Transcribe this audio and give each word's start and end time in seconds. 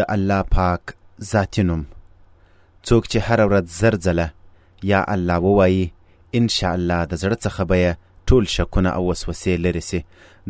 د 0.00 0.04
الله 0.14 0.42
پاک 0.56 0.82
ذاتی 1.32 1.62
نوم 1.68 1.80
څوک 2.88 3.02
چې 3.10 3.18
هر 3.26 3.38
ورځ 3.48 3.64
زر 3.80 3.94
ځله 4.06 4.26
یا 4.92 5.00
الله 5.14 5.38
ووایي 5.46 5.82
ان 6.40 6.44
شاء 6.56 6.70
الله 6.78 6.98
د 7.10 7.20
زړه 7.22 7.38
څخه 7.44 7.62
به 7.70 7.96
ټول 8.28 8.44
شکونه 8.54 8.90
او 9.00 9.02
وسوسې 9.10 9.52
لرې 9.64 9.82
سي 9.90 10.00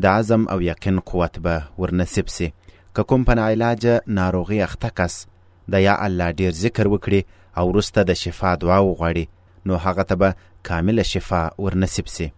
د 0.02 0.20
عزم 0.20 0.42
او 0.54 0.58
یقین 0.70 0.98
قوت 1.10 1.34
به 1.44 1.56
ورنصیب 1.80 2.28
سي 2.36 2.48
که 2.96 3.02
کوم 3.12 3.24
په 3.28 3.46
علاج 3.50 3.82
ناروغي 4.20 4.58
اخته 4.68 4.88
کس 5.00 5.14
د 5.74 5.86
یا 5.88 5.94
الله 6.08 6.28
ډیر 6.42 6.52
ذکر 6.64 6.84
وکړي 6.94 7.20
او 7.58 7.64
وروسته 7.70 8.02
د 8.10 8.20
شفا 8.24 8.50
دعا 8.64 8.78
وغواړي 8.86 9.24
نو 9.70 9.74
هغه 9.84 10.02
ته 10.12 10.24
به 10.24 10.34
کامله 10.68 11.02
شفا 11.14 11.42
ورنصیب 11.64 12.08
سي 12.18 12.28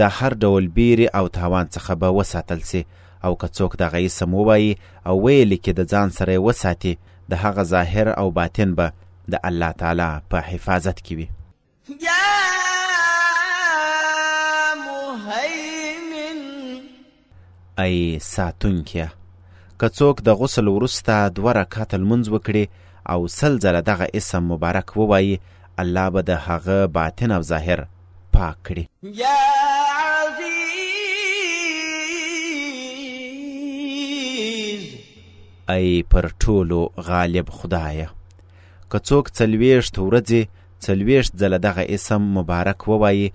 د 0.02 0.18
هر 0.18 0.32
ډول 0.46 0.64
بیرې 0.80 1.08
او 1.22 1.26
تاوان 1.40 1.66
څخه 1.76 1.92
به 2.04 2.10
وساتل 2.22 2.62
سي 2.72 2.82
او 3.24 3.36
که 3.38 3.48
څوک 3.48 3.78
دغه 3.78 4.06
اسم 4.06 4.34
ووایي 4.34 4.78
او 5.08 5.26
ویې 5.28 5.46
لیکي 5.46 5.72
د 5.74 5.82
ځان 5.92 6.10
سره 6.18 6.32
یې 6.34 6.40
وساتي 6.48 6.94
د 7.30 7.34
هغه 7.34 7.64
ظاهر 7.64 8.08
او 8.20 8.32
باطن 8.32 8.76
به 8.76 8.92
د 9.32 9.36
الله 9.48 9.72
تعالی 9.82 10.10
په 10.30 10.38
حفاظت 10.52 10.98
کې 11.06 11.14
وي 11.18 11.28
ای 17.84 18.20
ساتونکیه 18.22 19.08
که 19.80 19.88
څوک 19.98 20.16
د 20.26 20.30
غسل 20.40 20.68
وروسته 20.76 21.14
دوه 21.36 21.52
رکعاته 21.62 21.98
لمونځ 22.02 22.26
وکړي 22.34 22.66
او 23.12 23.20
سل 23.38 23.54
ځله 23.64 23.82
دغه 23.92 24.06
اسم 24.18 24.44
مبارک 24.52 24.88
ووایي 24.98 25.40
الله 25.82 26.10
به 26.14 26.22
د 26.22 26.32
هغه 26.48 26.88
باطن 26.98 27.32
او 27.38 27.42
ظاهر 27.52 27.80
پاک 28.34 28.58
کړي 28.68 28.84
ای 35.70 36.04
پر 36.12 36.26
ټولو 36.42 36.86
غالب 37.10 37.48
خدایه 37.58 38.08
که 38.92 38.98
څوک 39.08 39.26
څلوېښت 39.40 39.94
ورځې 40.08 40.42
څلوېښت 40.86 41.32
ځله 41.42 41.58
دغه 41.68 41.84
اسم 41.96 42.22
مبارک 42.38 42.80
ووایي 42.92 43.26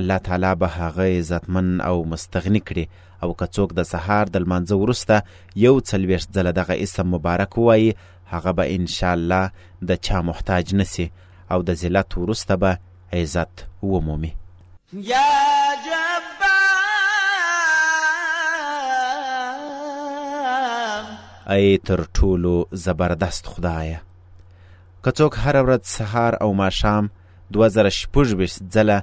الله 0.00 0.18
تعالی 0.28 0.52
به 0.62 0.68
هغه 0.78 1.06
عزتمن 1.18 1.68
او 1.88 1.96
مستغني 2.12 2.60
کړي 2.68 2.84
او 3.22 3.30
که 3.40 3.46
څوک 3.54 3.70
د 3.78 3.88
سهار 3.92 4.24
د 4.30 4.36
لمانځه 4.44 4.74
وروسته 4.82 5.14
یو 5.66 5.74
څلوېښت 5.88 6.28
ځله 6.36 6.50
دغه 6.60 6.74
اسم 6.86 7.06
مبارک 7.16 7.52
ووایي 7.58 7.88
هغه 8.32 8.50
به 8.58 8.64
انشاءالله 8.76 9.44
د 9.90 10.04
چا 10.06 10.18
محتاج 10.28 10.66
نسی 10.80 11.06
او 11.52 11.58
د 11.68 11.82
ذلت 11.82 12.10
وروسته 12.22 12.52
به 12.62 12.72
عزت 13.20 13.54
ومومي 13.90 14.32
یا 15.12 15.30
جبار 15.88 16.81
ای 21.52 21.78
تر 21.78 22.00
ټولو 22.14 22.64
زبردست 22.72 23.46
خدایه 23.46 24.00
که 25.04 25.10
څوک 25.18 25.32
هره 25.44 25.62
ورځ 25.64 25.80
سهار 25.96 26.32
او 26.42 26.50
ماښام 26.62 27.04
دوه 27.52 27.68
زره 27.74 27.90
شپږ 28.00 28.26
ویشت 28.38 28.58
ځله 28.74 28.98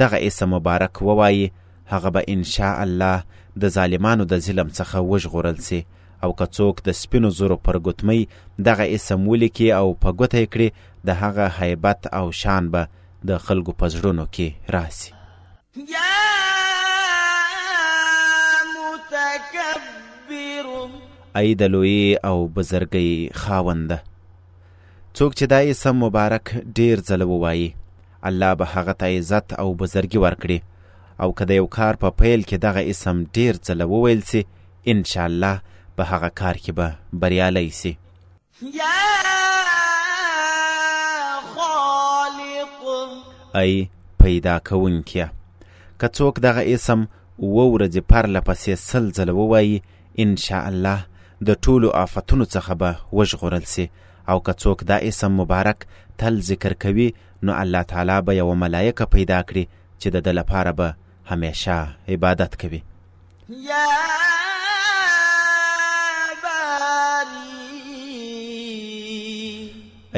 دغه 0.00 0.16
اسم 0.26 0.48
مبارک 0.54 1.02
ووایي 1.02 1.52
هغه 1.92 2.10
به 2.14 2.22
انشاء 2.34 2.76
الله 2.84 3.18
د 3.60 3.64
ظالمانو 3.76 4.24
د 4.24 4.34
ظلم 4.44 4.68
څخه 4.78 4.96
وژغورل 5.10 5.58
سي 5.66 5.80
او 6.22 6.30
که 6.38 6.46
څوک 6.56 6.76
د 6.86 6.88
سپینو 7.00 7.30
زورو 7.38 7.56
پر 7.66 7.76
ګوتمۍ 7.86 8.22
دغه 8.68 8.84
اسم 8.96 9.20
ولیکي 9.28 9.68
او 9.80 9.86
په 10.02 10.10
ګوته 10.18 10.36
یې 10.42 10.46
کړي 10.52 10.68
د 11.06 11.08
هغه 11.22 11.44
حیبت 11.58 12.00
او 12.18 12.26
شان 12.40 12.64
به 12.72 12.82
د 13.28 13.30
خلکو 13.46 13.72
په 13.80 13.86
زړونو 13.94 14.24
کې 14.34 14.48
راسي 14.74 15.10
yeah! 15.94 16.11
ای 21.40 21.52
د 21.60 21.68
لوی 21.72 22.16
او 22.28 22.34
بزرګۍ 22.54 23.10
خاونده 23.42 23.96
څوک 25.16 25.32
چې 25.38 25.44
دا 25.52 25.58
یې 25.66 25.74
سم 25.82 25.96
مبارک 26.04 26.46
ډیر 26.78 26.96
ځله 27.08 27.26
ووایي 27.32 27.68
الله 28.30 28.50
به 28.62 28.66
هغه 28.74 28.94
ته 29.02 29.06
عزت 29.20 29.48
او 29.62 29.68
بزرګي 29.82 30.18
ورکړي 30.24 30.58
او 31.26 31.28
که 31.38 31.44
د 31.50 31.56
یو 31.60 31.66
کار 31.76 31.94
په 32.02 32.08
پیل 32.22 32.40
کې 32.50 32.56
دغه 32.66 32.82
اسم 32.94 33.16
ډیر 33.38 33.54
ځله 33.66 33.84
وویل 33.92 34.20
سي 34.30 34.40
انشاءالله 34.90 35.60
په 36.00 36.06
هغه 36.10 36.28
کار 36.40 36.56
کې 36.62 36.72
به 36.72 36.88
بریالی 37.20 37.70
سي 37.80 37.92
ای 43.62 43.72
پیدا 44.24 44.58
کوونکیه 44.68 45.30
که 46.04 46.12
څوک 46.20 46.34
دغه 46.48 46.62
اسم 46.74 47.00
اووه 47.36 47.64
ورځې 47.74 48.00
پرله 48.10 48.40
پسې 48.50 48.74
سل 48.88 49.04
ځله 49.20 49.32
ووایي 49.40 49.80
انشاءالله 50.26 51.10
د 51.48 51.50
ټولو 51.66 51.88
آفتونو 52.04 52.44
څخه 52.54 52.72
به 52.80 52.90
وژغورل 53.20 53.64
سي 53.74 53.84
او 54.32 54.36
که 54.48 54.52
څوک 54.64 54.78
دا 54.90 54.96
اسم 55.08 55.32
مبارک 55.40 55.78
تل 56.22 56.34
ذکر 56.50 56.72
کوي 56.82 57.06
نو 57.48 57.56
الله 57.62 57.82
تعالی 57.92 58.16
به 58.26 58.32
یو 58.40 58.44
ملائکه 58.62 59.06
پیدا 59.14 59.38
کړي 59.48 59.64
چې 60.00 60.08
د 60.16 60.22
د 60.26 60.28
لپاره 60.38 60.72
به 60.80 60.88
همیشه 61.30 61.74
عبادت 62.08 62.52
کوي 62.64 62.80
یا 63.70 63.86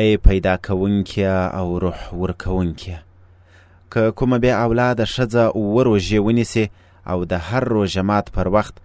ای 0.02 0.10
پیدا 0.26 0.54
کوونکیا 0.68 1.36
او 1.58 1.66
روح 1.80 2.00
ورکوونکیا 2.20 2.98
که 3.92 4.10
کومه 4.10 4.38
بې 4.40 4.52
اولاده 4.64 5.06
ښځه 5.06 5.42
اووه 5.58 5.82
روژې 5.90 6.18
ونیسي 6.28 6.64
او 7.14 7.20
د 7.34 7.36
هر 7.50 7.62
روژه 7.76 8.02
مات 8.12 8.26
پر 8.38 8.48
وخت 8.56 8.76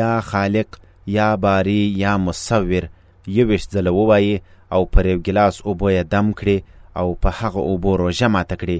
یا 0.00 0.12
خالق 0.32 0.66
یا 1.06 1.36
باری 1.36 1.94
یا 1.96 2.16
مصور 2.18 2.88
یوویشت 3.26 3.70
ځله 3.70 3.90
ووایي 3.92 4.40
او 4.72 4.84
پر 4.92 5.06
یو 5.06 5.18
ګیلاس 5.26 5.56
اوبو 5.64 5.88
یې 5.90 6.02
دم 6.12 6.26
کړي 6.40 6.58
او 6.98 7.06
په 7.22 7.28
هغه 7.40 7.58
اوبو 7.68 7.96
روژه 7.96 8.28
ماته 8.28 8.56
کړي 8.60 8.78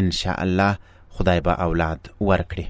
انشاءالله 0.00 0.76
خدای 1.14 1.40
به 1.40 1.52
اولاد 1.64 1.98
ورکړي 2.20 2.66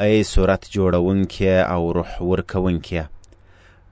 ای 0.00 0.22
صورت 0.24 0.62
جوړونکې 0.74 1.50
او 1.72 1.92
روح 1.92 2.10
ورکونکې 2.18 3.02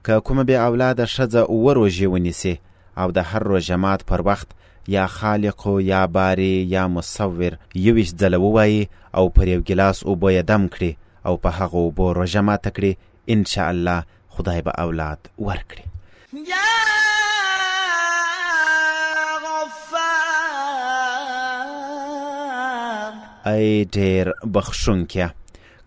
که 0.05 0.19
کومه 0.19 0.43
بې 0.43 0.53
اولاده 0.69 1.05
ښځه 1.05 1.37
اووه 1.39 1.73
روژې 1.73 2.07
ونیسي 2.13 2.55
او 2.97 3.11
د 3.11 3.17
هر 3.33 3.43
روژه 3.43 3.75
مات 3.75 4.03
پر 4.05 4.21
وخت 4.25 4.49
یا 4.89 5.07
خالق 5.07 5.79
یا 5.81 6.07
باری 6.07 6.65
یا 6.73 6.83
مصور 6.95 7.51
یویشت 7.85 8.17
ځله 8.21 8.37
ووایي 8.39 8.81
او 9.13 9.23
پر 9.35 9.47
یو 9.47 9.61
ګیلاس 9.67 9.97
اوبه 10.09 10.29
یې 10.35 10.41
دم 10.51 10.63
کړي 10.73 10.91
او 11.25 11.33
په 11.43 11.49
هغه 11.57 11.77
اوبو 11.87 12.07
روژه 12.19 12.41
ماته 12.47 12.69
کړي 12.77 12.91
انشاءالله 13.33 13.97
خدای 14.33 14.61
به 14.61 14.71
اولاد 14.85 15.19
ورکړي 15.47 15.83
ای 23.53 23.85
ډیر 23.95 24.25
بخښونکیه 24.53 25.29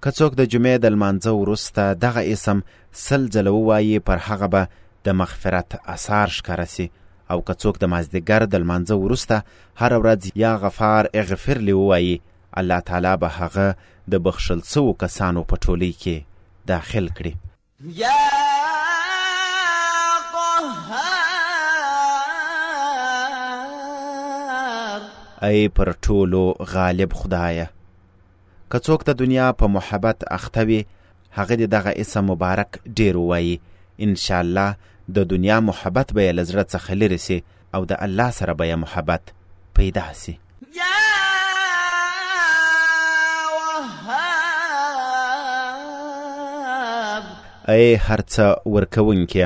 که 0.03 0.11
څوک 0.19 0.33
د 0.35 0.41
جمعې 0.53 0.79
د 0.85 0.87
لمانځه 0.95 1.31
وروسته 1.43 1.83
دغه 2.07 2.23
اسم 2.33 2.63
سل 3.05 3.23
ځله 3.35 3.51
ووایي 3.59 3.99
پر 3.99 4.19
هغه 4.29 4.47
به 4.47 4.69
د 5.05 5.09
مغفرت 5.23 5.79
اثار 5.97 6.29
ښکاره 6.39 6.65
سي 6.77 6.91
او 7.33 7.41
که 7.45 7.55
څوک 7.63 7.77
د 7.81 7.85
مازدیګر 7.93 8.43
د 8.47 8.55
لمانځه 8.63 8.95
وروسته 9.05 9.37
هره 9.81 9.97
ورځ 10.03 10.21
یا 10.45 10.53
غفار 10.63 11.03
اغفر 11.21 11.57
لي 11.67 11.75
ووایي 11.81 12.15
الله 12.61 12.79
تعالی 12.89 13.15
به 13.23 13.29
هغه 13.39 13.67
د 14.13 14.15
بخښل 14.25 14.61
سوو 14.73 14.93
کسانو 15.03 15.43
په 15.51 15.55
ټولۍ 15.65 15.93
کې 16.03 16.17
داخل 16.73 17.07
کړي 17.17 17.33
یا 18.03 18.23
ای 25.49 25.61
پر 25.77 25.89
ټولو 26.07 26.41
غالب 26.73 27.13
خدایه 27.21 27.67
که 28.71 28.79
څوک 28.87 29.01
د 29.09 29.17
دنیا 29.23 29.47
په 29.61 29.67
محبت 29.77 30.19
اخته 30.39 30.61
وي 30.69 30.81
هغه 31.39 31.55
دې 31.61 31.67
دغه 31.77 31.91
اسم 32.03 32.25
مبارک 32.33 32.71
ډیر 33.01 33.15
وایي 33.31 33.55
ان 34.05 34.13
شاء 34.25 34.41
الله 34.47 34.77
د 35.17 35.27
دنیا 35.33 35.61
محبت 35.69 36.09
به 36.15 36.21
یې 36.27 36.33
له 36.39 36.43
زړه 36.51 36.65
څخه 36.73 36.91
لرې 37.01 37.21
سي 37.27 37.39
او 37.75 37.81
د 37.91 37.93
الله 38.07 38.29
سره 38.39 38.53
به 38.59 38.65
یې 38.71 38.77
محبت 38.85 39.23
پیدا 39.77 40.07
سي 40.23 40.35
ای 47.75 47.85
هرڅه 48.09 48.47
ورکوونکې 48.75 49.45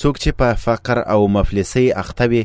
څوک 0.00 0.14
چې 0.22 0.30
په 0.40 0.48
فقر 0.66 0.96
او 1.12 1.20
مفلسۍ 1.36 1.86
اخته 2.02 2.24
وي 2.32 2.42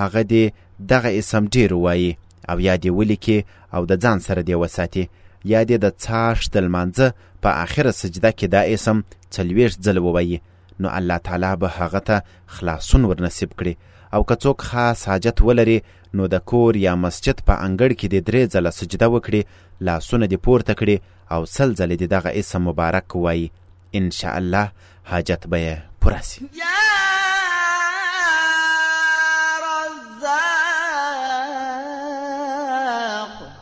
هغه 0.00 0.22
دې 0.32 0.44
دغه 0.92 1.10
اسم 1.20 1.42
ډېر 1.54 1.70
ووایي 1.74 2.10
او 2.50 2.56
یا 2.68 2.74
دې 2.82 2.90
ولیکي 3.00 3.38
او 3.74 3.80
د 3.90 3.92
ځان 4.04 4.18
سره 4.26 4.40
دې 4.48 4.56
وساتي 4.62 5.04
یا 5.52 5.60
دې 5.68 5.76
د 5.84 5.86
څاښت 6.04 6.46
د 6.52 6.56
لمانځه 6.66 7.06
په 7.42 7.48
آخره 7.64 7.90
سجده 8.00 8.30
کې 8.38 8.46
دا 8.54 8.60
اسم 8.74 8.96
څلوېښت 9.34 9.78
ځل 9.86 9.98
ووایي 10.06 10.38
نو 10.80 10.88
الله 10.92 11.16
تعالی 11.18 11.56
به 11.56 11.68
هغه 11.68 11.98
ته 12.00 12.22
خلاصون 12.46 13.04
ورنصیب 13.04 13.50
کړي 13.60 13.76
او 14.14 14.24
که 14.24 14.34
څوک 14.36 14.62
خاص 14.62 15.08
حاجت 15.08 15.40
ولري 15.42 15.80
نو 16.14 16.26
د 16.26 16.38
کور 16.44 16.76
یا 16.76 16.94
مسجد 16.94 17.40
په 17.46 17.52
انګړ 17.66 17.90
کې 18.00 18.06
د 18.08 18.14
درې 18.14 18.44
ځله 18.54 18.70
سجده 18.78 19.06
وکړي 19.12 19.42
لاسونه 19.80 20.26
دې 20.26 20.36
پورته 20.36 20.74
کړي 20.80 20.98
او 21.32 21.44
سل 21.44 21.70
ځلې 21.80 21.96
دې 22.00 22.06
دغه 22.14 22.28
اسم 22.40 22.62
مبارک 22.68 23.16
وایي 23.16 23.50
ان 23.94 24.10
شاء 24.10 24.36
الله 24.38 24.72
حاجت 25.04 25.46
به 25.46 25.58
یې 25.58 25.82
پوره 26.00 26.20
سي 26.22 26.48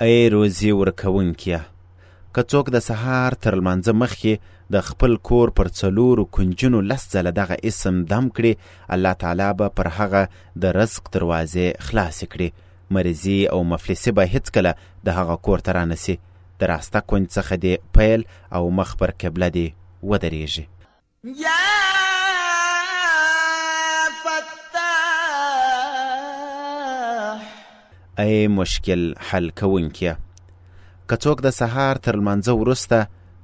ای 0.00 0.28
روزي 0.31 0.72
ورکوونکیه 0.72 1.61
که 2.34 2.43
څوک 2.43 2.70
د 2.70 2.78
سهار 2.78 3.32
تر 3.34 3.55
لمانځه 3.56 3.88
مخکې 3.93 4.37
د 4.75 4.76
خپل 4.88 5.12
کور 5.29 5.49
پر 5.59 5.69
څلورو 5.81 6.23
کنجونو 6.37 6.79
لس 6.91 7.03
ځله 7.15 7.31
دغه 7.38 7.56
اسم 7.71 7.97
دم 8.12 8.29
کړي 8.38 8.53
الله 8.97 9.17
تعالی 9.23 9.47
به 9.61 9.67
پر 9.81 9.88
هغه 9.99 10.23
د 10.65 10.73
رزق 10.79 11.09
دروازې 11.17 11.88
خلاصې 11.88 12.31
کړي 12.32 12.49
مرضي 12.97 13.37
او 13.56 13.61
مفلسي 13.75 14.11
به 14.21 14.25
هیڅکله 14.35 14.73
د 15.09 15.11
هغه 15.19 15.35
کور 15.49 15.65
ته 15.67 15.71
رانسي 15.79 16.17
د 16.62 16.71
راسته 16.73 17.00
کونج 17.12 17.29
څخه 17.37 17.55
دی 17.65 17.75
پیل 17.99 18.25
او 18.59 18.62
مخ 18.81 18.91
پر 19.03 19.11
قبله 19.25 19.49
دی 19.56 19.69
ودرېږي 20.12 20.65
ای 28.23 28.35
مشکل 28.61 29.03
حل 29.28 29.47
کوونکیه 29.61 30.14
که 31.09 31.16
څوک 31.25 31.40
د 31.49 31.50
سهار 31.59 31.95
تر 32.09 32.14
لمانځه 32.23 32.49
وروسته 32.62 32.99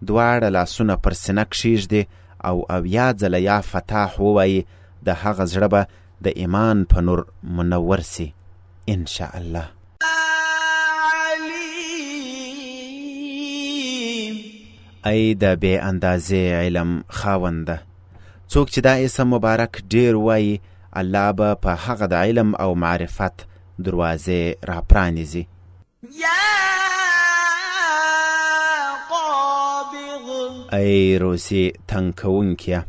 دواړه 0.07 0.49
لاسونه 0.49 0.97
پر 0.97 1.13
سینه 1.13 1.45
کښیږدي 1.45 2.03
او 2.49 2.57
اویا 2.77 3.07
ځله 3.21 3.39
یا 3.51 3.59
فتاح 3.71 4.13
ووایي 4.25 4.59
د 5.07 5.09
هغه 5.23 5.45
زړه 5.53 5.69
به 5.75 5.83
د 6.25 6.27
ایمان 6.41 6.79
په 6.91 6.99
نور 7.07 7.21
منور 7.57 8.01
سي 8.13 8.27
انشاء 8.89 9.31
الله 9.43 9.67
ای 15.13 15.21
د 15.43 15.55
بې 15.63 15.75
اندازې 15.91 16.43
علم 16.63 16.91
خاونده 17.19 17.77
څوک 18.53 18.67
چې 18.75 18.81
دا 18.87 18.95
اسم 19.07 19.29
مبارک 19.35 19.73
ډیر 19.93 20.13
وایي 20.27 20.61
الله 21.01 21.29
به 21.39 21.49
په 21.63 21.71
هغه 21.85 22.07
د 22.13 22.15
علم 22.27 22.51
او 22.63 22.75
معرفت 22.75 23.37
دروازې 23.87 24.41
راپرانیزي 24.69 25.45
yeah! 26.03 26.90
ای 30.73 31.19
روسي 31.19 31.73
تنکونکیه 31.89 32.85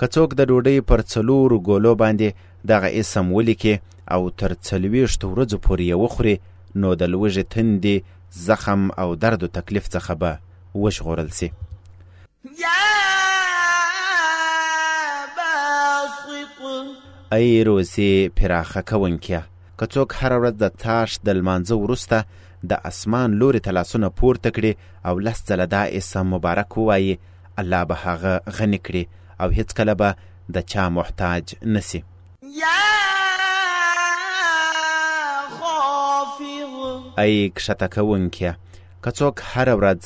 که 0.00 0.06
څوک 0.06 0.28
د 0.38 0.46
ډوډۍ 0.50 0.78
پر 0.92 1.00
څلورو 1.12 1.58
ګولو 1.68 1.94
باندې 1.94 2.34
دغه 2.70 2.88
اسم 3.02 3.32
ولیکي 3.32 3.74
او 4.14 4.30
تر 4.30 4.52
څلوېښتو 4.66 5.26
ورځو 5.34 5.58
پورې 5.64 5.84
یې 5.90 5.96
وخوري 6.02 6.36
نو 6.74 6.94
د 6.94 7.02
لوږې 7.12 7.42
تندې 7.52 8.02
زخم 8.46 8.82
او 9.04 9.08
درد 9.26 9.42
و 9.42 9.46
تکلیف 9.58 9.86
څخه 9.94 10.12
به 10.14 10.38
وژغورل 10.84 11.30
سي 11.38 11.48
ای 17.36 17.64
روسي 17.64 18.12
پراخه 18.40 18.82
کوونکیه 18.92 19.40
که 19.78 19.86
څوک 19.92 20.08
هره 20.22 20.38
ورځ 20.42 20.54
د 20.62 20.68
تاش 20.68 21.20
د 21.26 21.40
لمانځه 21.40 21.74
وروسته 21.82 22.24
د 22.70 22.78
اسمان 22.90 23.30
لوري 23.40 23.60
ته 23.66 23.70
لاسونه 23.76 24.08
پورته 24.18 24.48
کړي 24.56 24.72
او 25.10 25.14
لس 25.28 25.38
ځله 25.50 25.64
دا 25.74 25.82
اسم 26.00 26.26
مبارک 26.34 26.70
ووایي 26.80 27.16
الله 27.62 27.80
به 27.92 27.96
هغه 28.04 28.34
غني 28.58 28.80
کړي 28.86 29.04
او 29.42 29.48
هیڅکله 29.58 29.94
به 30.00 30.10
د 30.58 30.68
چا 30.74 30.88
محتاج 30.98 31.44
نسی 31.76 32.00
ای 37.22 37.34
کښته 37.56 37.86
کوونکیه 37.94 38.52
که 39.04 39.10
څوک 39.10 39.36
هره 39.52 39.74
ورځ 39.74 40.02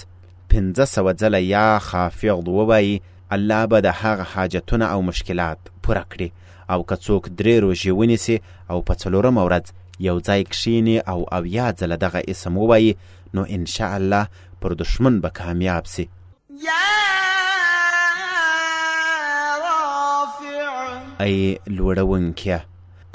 پنځه 0.50 0.84
سوه 0.94 1.12
ځله 1.12 1.40
یا 1.50 1.68
خافغ 1.78 2.48
ووایي 2.56 2.96
الله 3.36 3.62
به 3.74 3.80
د 3.86 3.96
هغه 4.00 4.22
حاجتونه 4.32 4.86
او 4.96 5.02
مشکلات 5.10 5.58
پوره 5.84 6.04
کړي 6.12 6.28
او 6.74 6.86
که 6.88 6.96
څوک 7.06 7.22
درې 7.38 7.54
روژې 7.64 7.90
ونیسي 7.98 8.36
او 8.70 8.78
په 8.88 8.94
څلورمه 9.02 9.42
ورځ 9.48 9.66
یو 10.00 10.20
ځای 10.28 10.42
کښیني 10.52 10.98
او 11.10 11.24
اویا 11.38 11.66
ځله 11.80 11.96
دغه 12.04 12.20
اسم 12.32 12.56
ووایي 12.56 12.96
نو 13.34 13.42
انشاءالله 13.42 14.24
پر 14.60 14.72
دښمن 14.82 15.20
به 15.20 15.28
کامیاب 15.30 15.86
سي 15.86 16.08
ای 21.24 21.58
لوړونکیه 21.66 22.60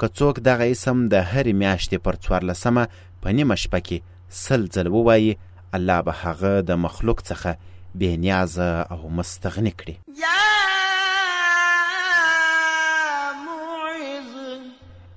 که 0.00 0.06
څوک 0.18 0.34
دغه 0.48 0.64
اسم 0.74 1.08
د 1.12 1.14
هرې 1.32 1.52
میاشتې 1.62 1.96
پر 2.04 2.14
څوارلسمه 2.24 2.84
په 3.20 3.28
نیمه 3.36 3.56
شپه 3.62 3.80
کې 3.88 3.98
سل 4.44 4.62
ځل 4.74 4.86
ووایي 4.90 5.34
الله 5.76 5.98
به 6.06 6.12
هغه 6.22 6.52
د 6.68 6.80
مخلوق 6.84 7.20
څخه 7.30 7.50
بې 7.98 8.10
نیازه 8.24 8.70
او 8.94 9.00
مستغني 9.18 9.72
کړي 9.80 9.94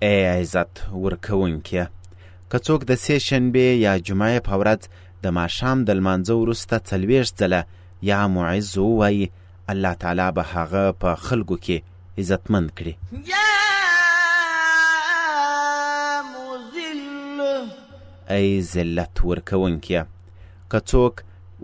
عزت 0.07 0.79
ورکوونکې 0.91 1.85
که 2.51 2.57
څوک 2.65 2.81
د 2.89 2.91
سې 3.03 3.15
شنبې 3.27 3.67
یا 3.85 3.93
جمعې 4.07 4.39
په 4.47 4.53
ورځ 4.61 4.81
د 5.23 5.35
ماښام 5.39 5.77
د 5.87 5.97
لمانځه 5.99 6.33
وروسته 6.41 6.75
څلوېښت 6.87 7.33
ځله 7.41 7.61
یا 8.09 8.19
معز 8.35 8.69
ووایي 8.85 9.25
الله 9.73 9.93
تعالی 10.01 10.27
به 10.37 10.43
هغه 10.53 10.83
په 11.01 11.09
خلکو 11.25 11.55
کې 11.65 11.77
عزتمند 12.23 12.69
کړي 12.77 12.93
ای 18.37 18.47
ذلت 18.73 19.15
ورکوونکې 19.29 20.01
که 20.71 20.79
څوک 20.91 21.15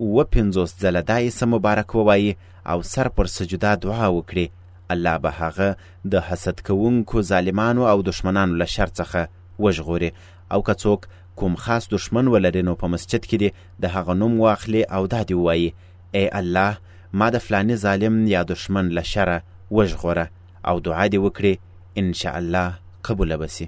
اووه 0.03 0.23
پنځوس 0.35 0.71
ځله 0.83 1.01
دا 1.11 1.17
ایسه 1.27 1.45
مبارک 1.53 1.89
ووایي 1.95 2.33
او 2.71 2.77
سر 2.93 3.07
پر 3.15 3.25
سجده 3.37 3.71
دعا 3.85 4.07
وکړي 4.17 4.45
الله 4.91 5.17
به 5.17 5.31
هغه 5.31 5.69
د 6.11 6.15
حسد 6.19 6.59
کوونکو 6.67 7.21
ظالمانو 7.21 7.83
او 7.91 8.01
دشمنانو 8.01 8.55
له 8.55 8.65
شر 8.65 8.87
څخه 8.99 9.21
وژغوري 9.63 10.11
او 10.51 10.61
که 10.67 10.73
څوک 10.73 11.01
کوم 11.35 11.55
خاص 11.55 11.87
دشمن 11.91 12.27
ولري 12.27 12.61
نو 12.67 12.73
په 12.81 12.87
مسجد 12.93 13.23
کې 13.29 13.35
دې 13.43 13.49
د 13.81 13.85
هغه 13.95 14.13
نوم 14.21 14.33
واخلي 14.39 14.83
او 14.95 15.07
دا 15.07 15.21
دې 15.23 15.31
ووایي 15.35 15.73
ای 16.15 16.25
الله 16.39 16.73
ما 17.13 17.27
د 17.29 17.37
فلاني 17.45 17.75
ظالم 17.75 18.27
یا 18.27 18.43
دشمن 18.43 18.85
له 18.97 19.01
شره 19.13 19.37
وژغوره 19.75 20.25
او 20.69 20.79
دعا 20.79 21.05
دې 21.09 21.17
وکړي 21.25 21.53
انشاء 22.01 22.35
الله 22.41 22.69
قبوله 23.03 23.37
به 23.37 23.47
سي 23.47 23.67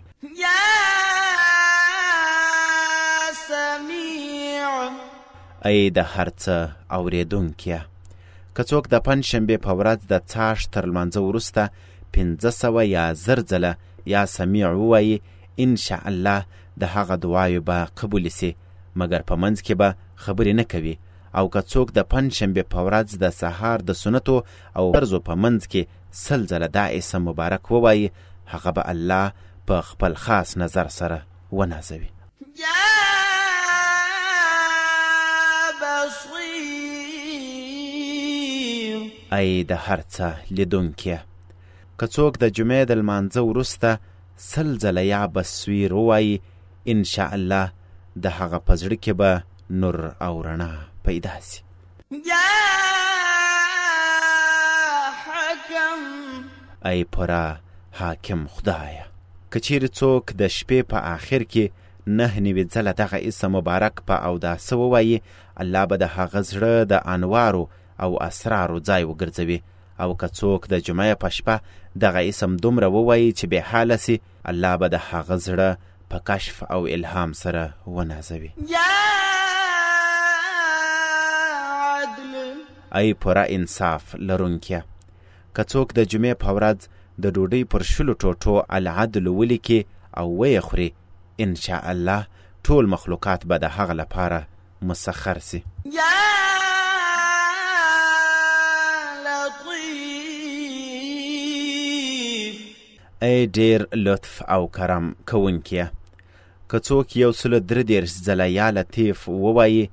ای 5.65 5.89
د 5.89 5.98
هر 6.13 6.30
څه 6.44 6.56
اورېدونکیه 6.98 7.82
که 8.55 8.63
څوک 8.69 8.88
د 8.93 9.01
پنج 9.07 9.22
شنبې 9.31 9.57
په 9.65 9.72
ورځ 9.79 10.00
د 10.12 10.19
څاښت 10.31 10.67
تر 10.74 10.83
لمانځه 10.89 11.19
وروسته 11.29 11.63
پنځه 12.15 12.50
سوه 12.62 12.81
یا 12.98 13.05
زر 13.25 13.39
ځله 13.51 13.72
یا 14.13 14.22
سمیع 14.36 14.67
ووایي 14.81 15.15
انشاءالله 15.65 16.39
د 16.81 16.93
هغه 16.95 17.15
دعایو 17.24 17.62
به 17.69 17.77
قبولې 18.01 18.31
سي 18.39 18.51
مګر 19.01 19.22
په 19.29 19.36
منځ 19.43 19.57
کې 19.65 19.74
به 19.81 19.89
خبرې 20.24 20.53
نه 20.60 20.65
کوي 20.74 20.95
او 21.41 21.45
که 21.53 21.62
څوک 21.72 21.88
د 21.98 22.05
پنج 22.13 22.29
شنبې 22.39 22.63
په 22.74 22.79
ورځ 22.88 23.10
د 23.24 23.33
سهار 23.41 23.79
د 23.89 24.00
سنتو 24.03 24.38
او 24.77 24.83
فرضو 24.98 25.19
په 25.29 25.33
منځ 25.45 25.62
کې 25.72 25.81
سل 26.25 26.41
ځله 26.51 26.67
دا 26.77 26.86
اسم 27.00 27.22
مبارک 27.29 27.63
ووایي 27.74 28.07
هغه 28.53 28.69
به 28.77 28.83
الله 28.93 29.25
په 29.67 29.75
خپل 29.89 30.13
خاص 30.24 30.50
نظر 30.63 30.88
سره 31.00 31.17
ونازوي 31.57 32.10
یا 32.65 32.93
بصیر 35.81 36.42
ای 39.37 39.51
د 39.71 39.73
هر 39.85 40.01
څه 40.15 40.25
لیدونکې 40.57 41.17
که 41.99 42.05
څوک 42.15 42.33
د 42.41 42.45
جمعې 42.57 42.81
د 42.87 42.91
لمانځه 42.99 43.41
وروسته 43.51 43.89
سل 44.51 44.67
ځله 44.83 45.03
یا 45.13 45.21
بسویر 45.35 45.91
ووایي 45.97 46.33
انشاءالله 46.93 47.65
د 48.23 48.25
هغه 48.37 48.57
په 48.67 48.73
زړه 48.81 48.97
کې 49.03 49.13
به 49.19 49.31
نور 49.83 49.97
او 50.25 50.33
رڼا 50.47 50.71
پیدا 51.05 51.35
سي 51.47 51.59
ای 56.89 56.99
پورا 57.13 57.45
حاکم 57.99 58.41
خدایه 58.55 59.05
که 59.51 59.57
چیرې 59.65 59.89
څوک 59.99 60.23
د 60.41 60.51
شپې 60.57 60.79
په 60.91 60.97
آخر 61.15 61.41
کې 61.53 61.65
نه 62.17 62.27
نوي 62.47 62.63
ځله 62.73 62.91
دغه 63.03 63.17
اسم 63.29 63.51
مبارک 63.57 63.95
په 64.07 64.15
اوداسه 64.31 64.73
ووایي 64.81 65.17
الله 65.63 65.83
به 65.89 65.95
د 66.03 66.11
هغه 66.17 66.39
زړه 66.51 66.73
د 66.91 66.93
انوارو 67.15 67.63
او 68.01 68.23
اسرارو 68.23 68.77
ځای 68.79 69.03
وګرځوي 69.03 69.59
او 70.01 70.15
که 70.17 70.27
څوک 70.39 70.62
د 70.67 70.73
جمعې 70.85 71.15
په 71.21 71.29
شپه 71.38 71.55
دغه 72.01 72.21
اسم 72.29 72.51
دومره 72.63 72.88
ووایي 72.95 73.29
چې 73.39 73.45
بې 73.51 73.62
حاله 73.69 73.97
سي 74.05 74.15
الله 74.50 74.73
به 74.79 74.88
د 74.88 74.95
هغه 75.09 75.35
زړه 75.47 75.69
په 76.09 76.17
کشف 76.29 76.57
او 76.73 76.81
الهام 76.95 77.31
سره 77.43 77.63
ونازوي 77.95 78.51
ای 83.00 83.13
پوره 83.13 83.43
انصاف 83.57 84.15
لرونکیه 84.27 84.81
که 85.55 85.63
څوک 85.71 85.88
د 85.97 86.05
جمعې 86.12 86.33
په 86.43 86.50
ورځ 86.57 86.79
د 87.23 87.25
ډوډۍ 87.35 87.63
پر 87.71 87.81
شلو 87.91 88.13
ټوټو 88.21 88.55
العدل 88.77 89.25
ولیکي 89.39 89.79
او 90.19 90.27
ویې 90.39 90.59
خوري 90.67 90.89
انشاءالله 91.45 92.19
ټول 92.65 92.85
مخلوقات 92.95 93.41
به 93.50 93.57
د 93.63 93.65
هغه 93.77 93.93
لپاره 94.01 94.47
مسخر 94.81 95.38
سي 95.50 95.59
yeah! 95.97 96.42
ای 103.24 103.48
ډیر 103.48 103.82
لطف 104.06 104.42
او 104.51 104.68
کرم 104.72 105.13
کوونکیه 105.30 105.92
که 106.72 106.77
څوک 106.88 107.08
یو 107.22 107.32
سل 107.42 107.53
درې 107.70 107.84
دېرش 107.92 108.12
ځله 108.25 108.46
یا 108.60 108.68
لطیف 108.77 109.18
ووایي 109.44 109.84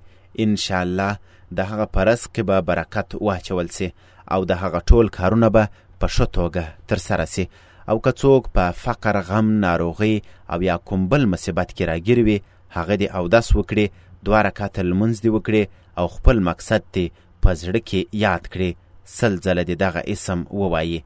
انشاءالله 0.44 1.12
د 1.58 1.70
هغه 1.72 1.86
په 1.96 2.00
رزق 2.08 2.30
کې 2.34 2.42
به 2.48 2.56
برکت 2.70 3.10
واچول 3.28 3.68
سي 3.76 3.88
او 4.36 4.40
د 4.52 4.58
هغه 4.62 4.80
ټول 4.92 5.06
کارونه 5.18 5.48
به 5.58 5.64
په 6.00 6.06
ښه 6.14 6.26
توګه 6.38 6.64
ترسره 6.92 7.26
سي 7.34 7.44
او 7.92 7.96
که 8.08 8.12
څوک 8.24 8.44
په 8.58 8.66
فقر 8.88 9.16
غم 9.30 9.48
ناروغي 9.68 10.12
او 10.54 10.58
یا 10.70 10.76
کوم 10.90 11.02
بل 11.14 11.22
مصیبت 11.36 11.68
کې 11.70 11.84
راګیر 11.90 12.18
وي 12.28 12.36
هغه 12.80 12.94
دې 13.00 13.08
اودس 13.20 13.46
وکړي 13.58 13.86
دوه 14.24 14.38
رکعته 14.50 14.82
لمونځ 14.90 15.14
دې 15.24 15.30
وکړي 15.36 15.62
او 15.98 16.06
خپل 16.16 16.36
مقصد 16.52 16.82
دې 16.94 17.06
په 17.42 17.50
زړه 17.64 17.80
کې 17.88 18.00
یاد 18.26 18.42
کړي 18.52 18.70
سل 19.18 19.32
ځله 19.46 19.62
دې 19.68 19.76
دغه 19.84 20.00
اسم 20.14 20.40
ووایي 20.60 20.98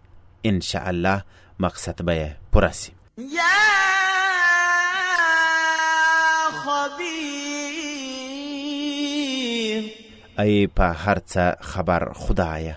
انشاءالله 0.53 1.19
مقصد 1.61 2.03
به 2.03 2.37
پوره 2.53 2.73
سی 2.73 2.93
یا 3.19 3.25
خبیر 6.51 7.05
ای 10.39 10.67
په 10.67 10.85
هر 10.85 11.19
څه 11.19 11.57
خبر 11.61 12.13
خدایه 12.13 12.77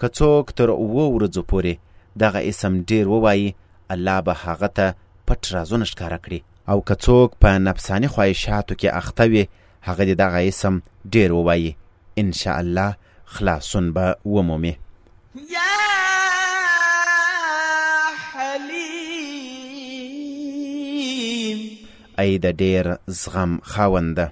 که 0.00 0.06
څوک 0.08 0.52
تر 0.56 0.70
اوو 0.70 1.18
ورځو 1.18 1.38
پورې 1.50 1.76
دغه 2.20 2.48
اسم 2.48 2.82
ډیر 2.84 3.08
ووایي 3.08 3.54
الله 3.90 4.20
به 4.20 4.34
هغه 4.44 4.68
ته 4.76 4.86
پټ 5.28 5.42
رازونه 5.54 5.84
ښکاره 5.84 6.18
کړي 6.24 6.42
او 6.68 6.80
که 6.84 6.94
څوک 6.94 7.30
په 7.40 7.58
نفساني 7.58 8.08
خواهشاتو 8.08 8.74
کې 8.74 8.88
اخته 8.94 9.24
وي 9.24 9.48
هغه 9.82 10.04
دې 10.06 10.14
دغه 10.22 10.48
اسم 10.48 10.82
ډیر 11.14 11.32
ووایي 11.32 11.76
انشاءالله 12.18 12.96
خلاصون 13.26 13.92
به 13.92 14.16
ومومي 14.24 14.74
ای 22.24 22.32
د 22.44 22.48
ډیر 22.62 22.86
زغم 23.20 23.52
خاوند 23.70 24.10
ده 24.18 24.26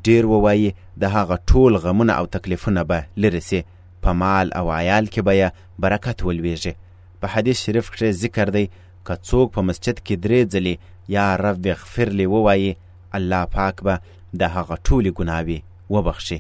ډیر 0.10 0.24
ووایي 0.34 0.70
د 1.06 1.14
هغه 1.18 1.38
ټول 1.54 1.74
غمونه 1.88 2.14
او 2.20 2.26
تکلیفونه 2.38 2.84
به 2.94 3.00
لرې 3.22 3.42
سي 3.52 3.60
په 4.08 4.14
مال 4.24 4.48
او 4.62 4.66
عیال 4.80 5.06
کې 5.14 5.22
به 5.30 5.34
یې 5.42 5.50
برکت 5.86 6.18
ولویږي 6.28 6.74
په 7.20 7.26
حدیث 7.36 7.58
شریف 7.68 7.86
کښې 7.96 8.10
ذکر 8.24 8.48
دی 8.58 8.66
که 9.08 9.14
څوک 9.28 9.48
په 9.60 9.66
مسجد 9.70 9.98
کې 10.06 10.16
درې 10.24 10.40
ځلې 10.56 10.76
یا 11.18 11.26
رب 11.44 11.64
اغفر 11.76 12.10
لي 12.22 12.28
ووایي 12.36 12.72
الله 13.20 13.42
پاک 13.60 13.76
به 13.88 13.96
د 14.08 14.42
هغه 14.56 14.76
ټولې 14.88 15.12
ګناوې 15.20 15.60
وبخشي 15.96 16.40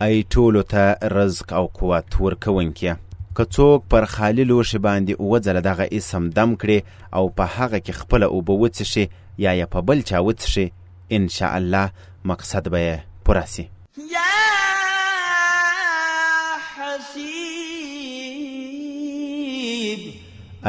ای 0.00 0.22
ټولو 0.34 0.62
ته 0.62 0.96
رزق 1.10 1.52
او 1.52 1.66
قوت 1.66 2.20
ورکوونکی 2.20 2.92
که 3.36 3.44
څوک 3.44 3.82
پر 3.90 4.04
خالی 4.04 4.44
لوښي 4.44 4.78
باندې 4.86 5.12
اووه 5.20 5.38
ځله 5.46 5.60
دغه 5.66 5.86
اسم 5.98 6.28
دم 6.30 6.50
کړي 6.62 6.78
او 7.16 7.24
په 7.36 7.44
هغه 7.56 7.78
کې 7.86 7.92
خپله 8.00 8.26
اوبه 8.26 8.54
وڅښي 8.62 9.04
یا 9.44 9.52
یې 9.60 9.64
په 9.72 9.80
بل 9.80 9.98
چا 10.08 10.18
وڅښي 10.26 10.66
انشاءالله 11.10 11.92
مقصد 12.24 12.68
به 12.68 12.80
یې 12.80 13.04
پوره 13.24 13.46
سي 13.46 13.64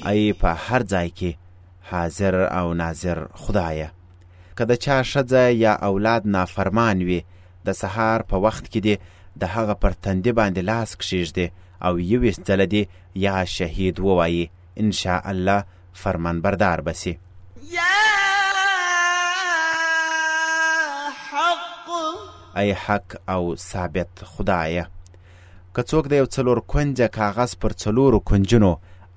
ای 0.09 0.23
په 0.41 0.47
هر 0.67 0.81
ځای 0.93 1.09
کې 1.19 1.31
حاضر 1.91 2.35
او 2.35 2.73
ناظر 2.73 3.27
خدایه 3.33 3.91
که 4.57 4.63
د 4.65 4.73
چا 4.75 5.03
ښځه 5.03 5.53
یا 5.63 5.73
اولاد 5.81 6.21
نافرمان 6.25 6.97
وي 6.97 7.21
د 7.65 7.71
سهار 7.71 8.19
په 8.29 8.37
وخت 8.45 8.65
کې 8.71 8.79
دې 8.85 8.95
د 9.41 9.43
هغه 9.55 9.73
پر 9.81 9.91
تندې 10.03 10.31
باندې 10.39 10.61
لاس 10.71 10.89
کښېږدې 10.99 11.47
او 11.85 11.93
یویشت 12.11 12.41
ځله 12.49 12.65
دې 12.73 12.83
یا 13.25 13.37
شهید 13.55 13.95
ووایي 13.99 14.49
انشاء 14.83 15.21
الله 15.31 15.63
فرمان 15.93 16.41
بردار 16.41 16.81
بسی 16.81 17.19
ای 22.57 22.71
حق 22.71 23.29
او 23.29 23.55
ثابت 23.55 24.09
خدایه 24.31 24.87
که 25.75 25.81
څوک 25.83 26.05
د 26.07 26.13
یو 26.21 26.25
څلور 26.25 26.59
کونجه 26.71 27.07
کاغذ 27.07 27.51
پر 27.61 27.71
څلورو 27.83 28.19
کونجونو 28.25 28.71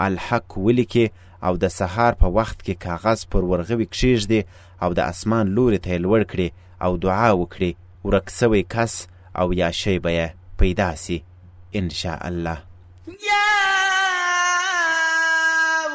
الحق 0.07 0.59
ولیکي 0.59 1.07
او 1.47 1.55
د 1.63 1.65
سهار 1.79 2.13
په 2.21 2.29
وخت 2.37 2.59
کې 2.67 2.75
کاغذ 2.87 3.19
پر 3.33 3.43
ورغوي 3.51 3.87
کښیږدي 3.95 4.41
او 4.85 4.89
د 4.99 5.01
اسمان 5.13 5.47
لوري 5.57 5.79
ته 5.85 5.89
یې 5.93 5.99
لوړ 6.07 6.21
کړي 6.33 6.49
او 6.85 6.91
دعا 7.07 7.29
وکړي 7.41 7.71
ورک 8.07 8.27
سوی 8.39 8.63
کس 8.75 8.93
او 9.41 9.47
یا 9.61 9.69
شی 9.81 9.97
به 10.05 10.11
یې 10.19 10.27
پیدا 10.61 10.91
سي 11.05 11.17
انشاء 11.81 12.21
الله 12.31 12.59
یا 13.31 13.53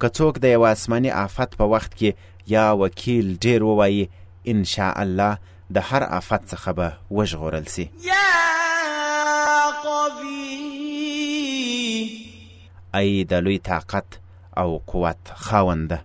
که 0.00 0.08
څوک 0.16 0.34
د 0.42 0.44
یو 0.54 0.62
آسماني 0.74 1.10
آفت 1.24 1.50
په 1.60 1.64
وخت 1.74 1.92
کې 1.98 2.10
یا 2.54 2.66
وکیل 2.82 3.26
ډیر 3.46 3.62
ووایي 3.68 4.04
ان 4.54 4.62
شاء 4.74 4.96
الله 5.04 5.32
د 5.74 5.76
هر 5.90 6.02
آفت 6.18 6.42
څخه 6.52 6.70
به 6.78 6.88
وژغورل 7.18 7.66
سي 7.74 7.84
یا 8.08 8.26
وَأَحَاطَ 9.26 9.86
بِهِ 10.22 10.60
ای 12.94 13.24
د 13.24 13.32
لوی 13.34 13.58
طاقت 13.58 14.04
او 14.56 14.78
قوت 14.86 15.16
خاونده 15.34 16.00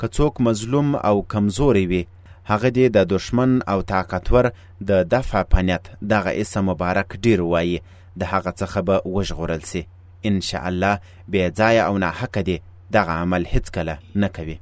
که 0.00 0.06
څوک 0.08 0.40
مظلوم 0.40 0.94
او 0.94 1.22
کمزوری 1.26 1.86
وي 1.86 2.06
هغه 2.44 2.70
دې 2.70 2.90
د 2.96 2.98
دشمن 3.14 3.62
او 3.68 3.80
طاقتور 3.82 4.50
د 4.88 5.02
دفع 5.02 5.42
پنیت 5.42 5.80
دغه 6.12 6.30
اسم 6.40 6.64
مبارک 6.70 7.16
ډیر 7.24 7.40
وایي 7.42 7.80
د 8.18 8.20
هغه 8.24 8.52
څخه 8.60 8.78
به 8.80 9.02
وژغورل 9.06 9.60
سي 9.62 9.86
ان 10.24 10.40
شاء 10.40 10.66
الله 10.68 11.00
بې 11.32 11.50
ځایه 11.58 11.80
او 11.88 11.98
ناحقه 11.98 12.40
دی 12.42 12.60
دغه 12.92 13.10
عمل 13.12 13.44
هیڅکله 13.52 13.98
نه 14.14 14.28
کوي 14.28 14.58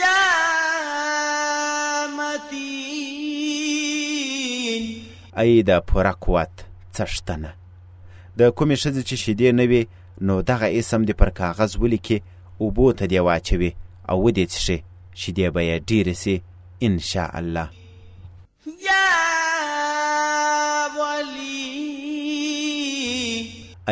یا 0.00 0.28
متین 2.18 5.02
ای 5.36 5.62
د 5.62 5.80
پوره 5.80 6.10
قوت 6.20 6.69
څښتنه 6.96 7.50
د 8.38 8.40
کومې 8.58 8.76
ښځې 8.82 9.02
چې 9.08 9.14
شیدې 9.22 9.48
نه 9.60 9.64
وي 9.70 9.82
نو 10.26 10.34
دغه 10.50 10.66
اسم 10.78 11.00
دې 11.08 11.14
پر 11.20 11.30
کاغذ 11.40 11.70
ولیکي 11.82 12.18
اوبو 12.62 12.86
ته 12.98 13.04
دې 13.12 13.20
واچوي 13.26 13.70
او 14.10 14.16
ودې 14.24 14.44
څښي 14.52 14.78
شیدې 15.20 15.46
به 15.54 15.60
یې 15.68 15.76
ډېرې 15.90 16.14
سي 16.22 16.34
انشاء 16.86 17.30
الله 17.42 17.66
یا 18.88 19.12
ولی 21.00 21.66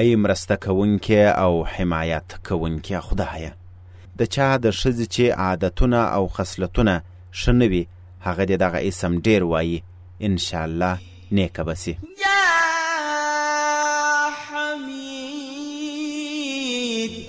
ای 0.00 0.08
مرسته 0.24 0.54
کوونکې 0.64 1.22
او 1.44 1.52
حمایت 1.74 2.28
کوونکې 2.46 2.96
خدایه 3.06 3.52
د 4.18 4.20
چا 4.34 4.46
د 4.64 4.66
ښځې 4.80 5.06
چې 5.14 5.24
عادتونه 5.44 5.98
او 6.16 6.22
خصلتونه 6.36 6.94
ښه 7.40 7.52
نه 7.60 7.66
وي 7.72 7.82
هغه 8.26 8.42
دې 8.50 8.56
دغه 8.64 8.78
اسم 8.88 9.12
ډېر 9.26 9.40
وایي 9.52 9.78
انشاءالله 10.26 10.94
نیکه 11.36 11.62
به 11.66 11.74
سي 11.82 11.94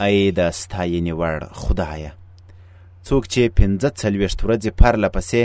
ای 0.05 0.17
د 0.39 0.39
ستاینې 0.61 1.13
وړ 1.19 1.37
خدایه 1.61 2.11
څوک 3.07 3.23
چې 3.33 3.41
پنځه 3.59 3.89
څلوېښت 4.01 4.39
ورځې 4.45 4.69
پرله 4.79 5.09
پسې 5.15 5.41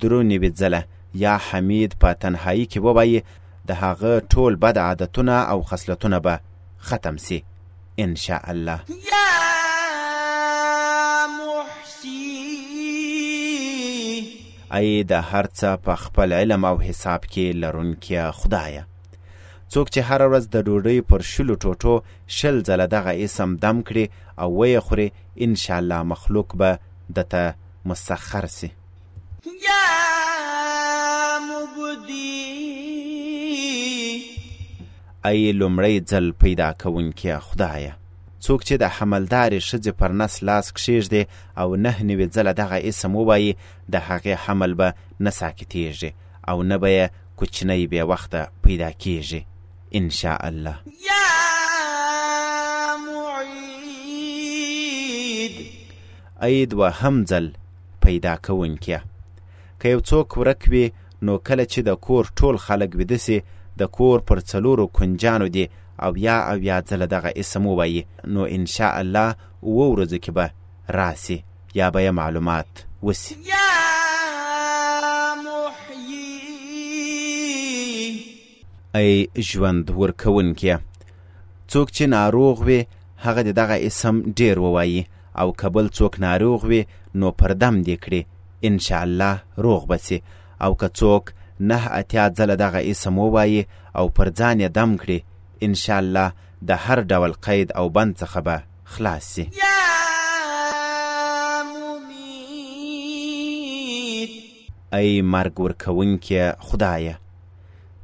درو 0.00 0.20
نوي 0.32 0.50
ځله 0.60 0.80
یا 1.24 1.34
حمید 1.48 1.90
په 2.02 2.08
تنهایی 2.22 2.64
کې 2.70 2.78
ووایي 2.86 3.18
د 3.68 3.70
هغه 3.82 4.12
ټول 4.32 4.52
بد 4.64 4.76
عادتونه 4.86 5.34
او 5.52 5.58
خصلتونه 5.70 6.18
به 6.26 6.34
ختم 6.88 7.16
سي 7.26 7.38
ان 8.04 8.10
شاء 8.24 8.44
الله 8.52 8.78
یا 9.12 9.30
محسی 11.38 12.18
ای 14.78 14.88
د 15.10 15.12
هر 15.30 15.46
څه 15.58 15.66
په 15.84 15.92
خپل 16.04 16.28
علم 16.40 16.62
او 16.70 16.76
حساب 16.86 17.20
کې 17.32 17.44
لرونکې 17.62 18.18
خدایه 18.40 18.82
څوک 19.74 19.86
چې 19.94 20.00
هر 20.08 20.20
ورځ 20.30 20.44
د 20.54 20.62
ډوډۍ 20.66 20.98
پر 21.10 21.20
شلو 21.32 21.54
ټوټو 21.62 21.94
شل 22.36 22.56
ځله 22.68 22.86
دغه 22.96 23.12
اسم 23.24 23.50
دم 23.64 23.76
کړي 23.88 24.06
او 24.42 24.48
ویې 24.58 24.80
خوري 24.86 25.08
انشاءالله 25.46 26.00
مخلوق 26.12 26.48
به 26.62 26.70
دته 27.16 27.44
مسخر 27.90 28.44
سي 28.56 28.68
یا 29.66 29.84
مبدي 31.50 32.48
ای 35.30 35.38
لومړی 35.60 35.94
ځل 36.12 36.26
پیدا 36.44 36.68
کوونکی 36.82 37.30
خدایه 37.48 37.92
څوک 38.44 38.60
چې 38.68 38.74
د 38.82 38.84
حملدارې 38.96 39.58
ښځې 39.68 39.90
پر 40.00 40.10
نس 40.22 40.34
لاس 40.50 40.66
کښېږدي 40.76 41.22
او 41.60 41.68
نه 41.84 41.92
نوي 42.10 42.26
ځله 42.36 42.52
دغه 42.62 42.76
اسم 42.90 43.12
ووایي 43.20 43.50
د 43.62 43.94
هغې 44.08 44.34
حمل 44.46 44.72
به 44.82 44.94
نه 45.28 45.36
ساکتیږي 45.40 46.10
او 46.50 46.56
نه 46.72 46.76
به 46.84 46.90
یې 46.98 47.06
کوچنی 47.38 47.82
بې 47.90 48.02
وخته 48.10 48.40
پیدا 48.66 48.90
کیږي 49.06 49.42
ان 49.94 50.10
شاء 50.10 50.48
الله 50.48 50.76
يا 50.86 51.28
معید 52.96 55.66
اید 56.42 56.74
و 56.74 56.84
همزل 56.84 57.50
پیدا 58.02 58.36
کوونکې 58.36 59.00
که 59.80 59.88
یو 59.88 60.00
څوک 60.00 60.36
ورک 60.36 60.64
وي 60.70 60.92
نو 61.22 61.38
کله 61.38 61.64
چې 61.64 61.78
د 61.78 61.94
کور 62.00 62.26
ټول 62.40 62.56
خلک 62.56 62.90
ویده 62.94 63.16
سي 63.16 63.40
د 63.78 63.82
کور 63.90 64.20
پر 64.20 64.40
څلورو 64.40 64.86
کنجانو 64.86 65.48
دی 65.48 65.68
او 66.02 66.16
یا 66.18 66.50
او 66.52 66.58
یا 66.62 66.80
ځله 66.82 67.04
دغه 67.06 67.32
اسم 67.36 67.66
ووایي 67.66 68.06
نو 68.26 68.44
ان 68.44 68.66
شاء 68.66 69.00
الله 69.00 69.34
اووه 69.62 69.96
ورځو 69.96 70.16
کې 70.24 70.30
به 70.30 70.50
راسي 70.88 71.44
یا 71.74 71.90
به 71.90 72.06
یې 72.08 72.10
معلومات 72.10 72.66
وسي 73.02 73.34
yeah! 73.34 73.89
ای 78.94 79.26
ژوند 79.50 79.90
ورکونکې 79.98 80.74
څوک 81.70 81.88
چې 81.96 82.04
ناروغ 82.14 82.56
وي 82.68 82.80
هغه 83.24 83.42
د 83.48 83.52
دغه 83.60 83.76
اسم 83.88 84.14
ډیر 84.40 84.56
ووایي 84.64 85.00
او 85.40 85.48
کبل 85.62 85.86
څوک 85.98 86.12
ناروغ 86.26 86.60
وي 86.70 86.80
نو 87.20 87.28
پردم 87.42 87.74
دې 87.86 87.96
کړي 88.06 88.22
ان 88.70 88.74
شاء 88.86 89.02
الله 89.06 89.34
روغ 89.68 89.80
بسی 89.92 90.18
او 90.66 90.70
که 90.82 90.88
څوک 91.00 91.24
نه 91.72 91.80
اتیا 92.00 92.24
ځله 92.38 92.54
دغه 92.64 92.80
اسم 92.94 93.18
ووایي 93.18 93.62
او 93.98 94.04
پر 94.16 94.26
ځان 94.38 94.56
یې 94.62 94.68
دم 94.80 94.90
کړي 95.02 95.18
ان 95.68 95.74
شاء 95.84 95.98
الله 95.98 96.32
د 96.70 96.84
هر 96.84 96.98
ډول 97.10 97.32
قید 97.48 97.72
او 97.76 97.88
بند 97.98 98.18
څخه 98.18 98.40
به 98.40 98.62
خلاص 98.94 99.24
سي 99.38 99.44
ای 104.98 105.10
مرګ 105.32 105.54
ورکوونکې 105.60 106.40
خدایه 106.68 107.18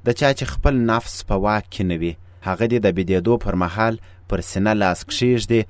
د 0.07 0.13
چا 0.21 0.29
چې 0.39 0.45
خپل 0.53 0.75
نفس 0.91 1.15
په 1.29 1.35
واک 1.45 1.65
کې 1.73 1.83
نه 1.91 1.97
وي 2.01 2.13
هغه 2.47 2.65
دې 2.73 2.79
د 2.85 2.89
بدېدو 2.97 3.33
پر 3.45 3.55
مهال 3.63 3.95
پر 4.33 4.39
سینه 4.51 4.73
لاس 4.83 5.01
کښېږدي 5.11 5.61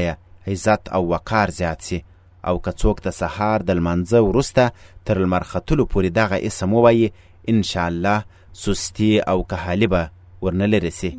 عزت 0.52 0.82
او 0.96 1.02
وقار 1.14 1.50
زیات 1.60 1.80
سي 1.88 2.00
او 2.48 2.56
که 2.66 2.72
څوک 2.82 2.98
د 3.06 3.08
سهار 3.22 3.60
د 3.66 3.70
لمانځه 3.80 4.18
وروسته 4.30 4.64
تر 5.08 5.16
لمر 5.24 5.44
ختلو 5.52 5.84
پورې 5.94 6.10
دغه 6.20 6.36
اسم 6.52 6.70
ووایي 6.74 7.10
ان 7.52 7.60
شاء 7.72 7.88
الله 7.94 8.20
سستی 8.54 9.20
او 9.20 9.44
کهالي 9.48 9.88
به 9.88 10.10
ورنه 10.44 10.66
لرې 10.68 10.90
سي 10.90 11.18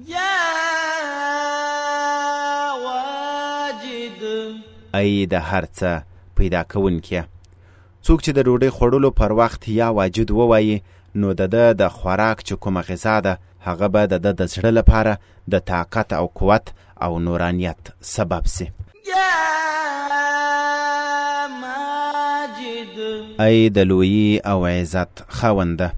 ای 4.94 5.26
د 5.26 5.32
هر 5.34 5.64
څه 5.78 5.90
پیدا 6.36 6.62
کوونکی 6.72 7.20
څوک 8.06 8.18
چې 8.24 8.30
د 8.36 8.44
ډوډۍ 8.46 8.68
خوړلو 8.76 9.10
پر 9.18 9.30
وخت 9.40 9.68
یا 9.80 9.88
واجد 9.98 10.30
ووایي 10.30 10.82
نو 11.14 11.32
د 11.32 11.42
ده 11.54 11.66
د 11.72 11.82
خوراک 11.96 12.38
چې 12.46 12.52
کومه 12.62 12.80
غذا 12.88 13.16
ده 13.20 13.38
هغه 13.66 13.86
به 13.92 14.02
د 14.06 14.14
ده 14.24 14.30
د 14.32 14.42
زړه 14.54 14.70
لپاره 14.78 15.18
د 15.52 15.58
طاقت 15.58 16.12
او 16.12 16.26
قوت 16.26 16.64
او 17.04 17.18
نورانیت 17.18 17.82
سبب 18.00 18.42
سي 18.46 18.66
ای 23.40 23.68
د 23.68 23.78
لویي 23.90 24.38
او 24.50 24.64
عزت 24.66 25.12
خاونده 25.28 25.88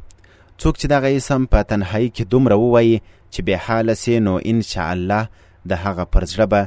څوک 0.60 0.74
چې 0.80 0.86
دغه 0.94 1.08
اسم 1.18 1.40
په 1.52 1.60
تنهایی 1.70 2.08
کې 2.16 2.24
دومره 2.32 2.56
ووایي 2.62 2.96
چې 3.32 3.40
بې 3.46 3.56
حاله 3.64 3.94
سي 4.02 4.14
نو 4.26 4.34
انشاءالله 4.52 5.22
د 5.70 5.72
هغه 5.84 6.04
پر 6.12 6.22
زړه 6.32 6.46
به 6.52 6.62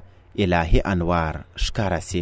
الهي 0.45 0.79
انوار 0.93 1.35
ښکاره 1.63 1.99
سي 2.09 2.21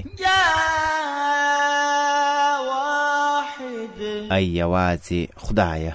ای 4.35 4.45
یوازې 4.61 5.21
خدایه 5.43 5.93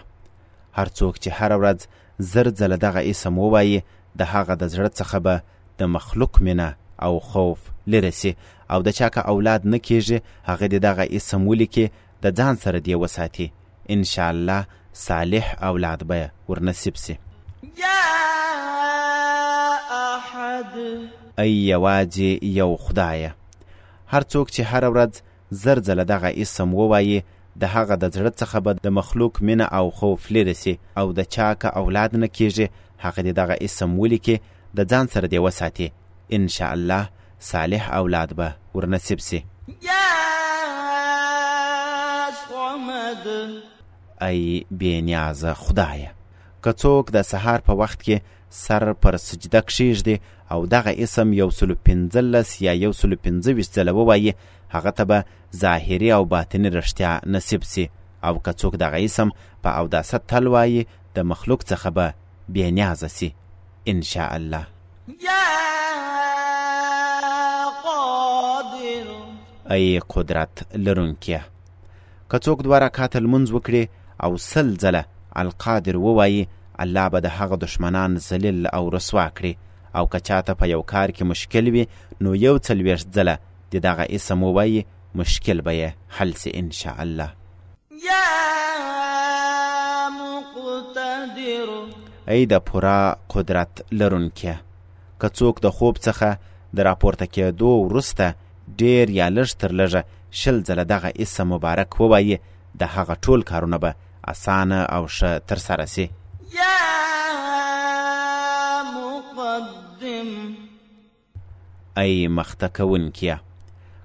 هر 0.78 0.88
څوک 0.98 1.14
چې 1.22 1.30
هره 1.38 1.56
ورځ 1.62 1.80
زر 2.32 2.46
ځله 2.60 2.76
دغه 2.86 3.00
اسم 3.12 3.34
ووایي 3.38 3.80
د 4.20 4.28
هغه 4.32 4.54
د 4.62 4.72
زړه 4.74 4.90
څخه 4.98 5.18
به 5.26 5.36
د 5.78 5.82
مخلوق 5.96 6.34
مینه 6.46 6.68
او 7.06 7.20
خوف 7.30 7.60
لرې 7.92 8.12
سي 8.20 8.32
او 8.72 8.82
د 8.86 8.90
چا 8.98 9.08
که 9.14 9.20
اولاد 9.32 9.66
نه 9.72 9.78
کیږي 9.86 10.18
هغه 10.50 10.66
دې 10.72 10.78
دغه 10.88 11.02
اسم 11.18 11.46
ولیکي 11.48 11.86
د 12.22 12.26
ځان 12.38 12.54
سره 12.64 12.78
دې 12.80 12.92
وساتي 13.02 13.48
انشاءالله 13.94 14.60
صالح 14.92 15.56
اولاد 15.62 16.04
به 16.04 16.30
ورنصیب 16.48 16.94
سي 16.96 17.18
یا 17.62 17.98
احد 20.14 20.74
ای 21.38 21.50
یوازې 21.52 22.38
یو 22.42 22.76
خدایه 22.80 23.34
هر 24.12 24.22
څوک 24.32 24.46
چې 24.54 24.60
هر 24.72 24.84
ورځ 24.94 25.12
زر 25.62 25.78
ځله 25.86 26.04
دغه 26.04 26.30
اسم 26.42 26.74
ووایي 26.74 27.18
د 27.60 27.62
هغه 27.74 27.94
د 27.96 28.04
زړه 28.14 28.30
څخه 28.40 28.56
به 28.64 28.72
د 28.74 28.86
مخلوق 28.98 29.34
مینه 29.46 29.64
او 29.78 29.86
خوف 29.98 30.22
لرې 30.34 30.52
سي 30.62 30.74
او 30.98 31.06
د 31.12 31.20
چا 31.34 31.54
که 31.54 31.68
اولاد 31.80 32.10
نه 32.22 32.26
کیږي 32.36 32.66
هغه 33.04 33.22
دې 33.26 33.32
دغه 33.40 33.54
اسم 33.66 33.90
ولیکې 34.00 34.36
د 34.76 34.78
ځان 34.90 35.06
سره 35.12 35.26
دې 35.32 35.38
وساتي 35.46 35.88
ان 36.32 36.48
شاء 36.48 36.72
الله 36.72 37.08
صالح 37.40 37.94
اولاد 37.94 38.32
به 38.34 38.52
ورنصیب 38.74 39.18
سي 39.20 39.44
یا 39.82 40.04
صمد 42.48 43.26
ای 44.22 44.64
بېنیازه 44.70 45.54
خدایه 45.54 46.10
که 46.64 46.72
څوک 46.72 47.04
د 47.12 47.22
سهار 47.22 47.60
په 47.68 47.72
وخت 47.72 48.00
کې 48.06 48.16
سر 48.50 48.92
پر 48.92 49.16
سجده 49.16 49.60
کښېږدي 49.68 50.16
او 50.50 50.66
دغه 50.66 50.90
اسم 51.04 51.32
یو 51.32 51.50
سلو 51.58 51.74
پنځلس 51.88 52.50
یا 52.66 52.72
یو 52.84 52.92
سلو 53.00 53.16
پنځه 53.24 53.50
ویشت 53.56 53.78
ځله 53.80 53.92
ووایي 53.98 54.34
هغه 54.74 54.90
ته 54.90 55.04
به 55.04 55.24
ظاهري 55.56 56.12
او 56.12 56.24
باطني 56.24 56.70
رښتیا 56.70 57.20
نصیب 57.26 57.62
سي 57.64 57.90
او 58.24 58.38
که 58.42 58.52
څوک 58.52 58.72
دغه 58.76 59.04
اسم 59.04 59.28
په 59.62 59.70
اوداسه 59.78 60.18
تل 60.18 60.46
وایي 60.46 60.82
د 61.14 61.18
مخلوق 61.20 61.62
څخه 61.62 61.88
به 61.96 62.12
بېنیازه 62.52 63.06
سي 63.08 63.34
انشاء 63.88 64.34
الله 64.34 64.66
ای 69.70 70.00
قدرت 70.10 70.62
لرونکیه 70.74 71.40
که 72.30 72.38
څوک 72.38 72.62
دوه 72.62 72.78
رکاته 72.78 73.20
لمونځ 73.20 73.50
وکړي 73.52 73.86
او 74.24 74.36
سل 74.36 74.76
ځله 74.76 75.04
القادر 75.38 75.96
ووایي 75.96 76.48
الله 76.82 77.08
به 77.08 77.18
د 77.20 77.26
هغه 77.26 77.56
دشمنان 77.64 78.16
ذلیل 78.18 78.66
او 78.66 78.84
رسوا 78.90 79.28
کړي 79.38 79.54
او 79.96 80.06
که 80.12 80.18
چاته 80.20 80.54
په 80.54 80.66
یو 80.74 80.82
کار 80.92 81.08
کې 81.16 81.22
مشکل 81.22 81.66
وي 81.68 81.84
نو 82.20 82.34
یو 82.34 82.54
څلوېښت 82.66 83.06
ځله 83.16 83.34
د 83.72 83.82
دغه 83.88 84.04
اسم 84.16 84.42
ووایي 84.42 84.84
مشکل 85.20 85.58
به 85.66 85.72
یې 85.80 85.88
حل 86.16 86.32
سي 86.42 86.50
انشاءالله 86.54 87.28
ای 92.32 92.46
د 92.52 92.58
پورا 92.68 93.00
قدرت 93.34 93.72
لرونکې 93.92 94.52
که 95.20 95.28
څوک 95.38 95.60
د 95.62 95.66
خوب 95.76 95.96
څخه 96.06 96.38
د 96.76 96.88
راپورته 96.88 97.26
کېدو 97.34 97.70
وروسته 97.86 98.34
ډیر 98.82 99.10
یا 99.10 99.30
لږ 99.36 99.50
تر 99.64 99.70
لږه 99.72 100.04
شل 100.42 100.62
ځله 100.68 100.82
دغه 100.94 101.12
اسم 101.24 101.50
مبارک 101.54 102.00
ووایي 102.00 102.36
د 102.80 102.90
هغه 102.96 103.14
ټول 103.28 103.40
کارونه 103.50 103.76
به 103.84 103.94
اسانه 104.28 104.80
او 104.96 105.06
ښه 105.06 105.30
ترسره 105.48 105.84
سي 105.84 106.10
یا 106.58 106.80
مقدم 108.96 110.56
ای 111.96 112.28
مخته 112.28 112.68
کوونکیه 112.68 113.40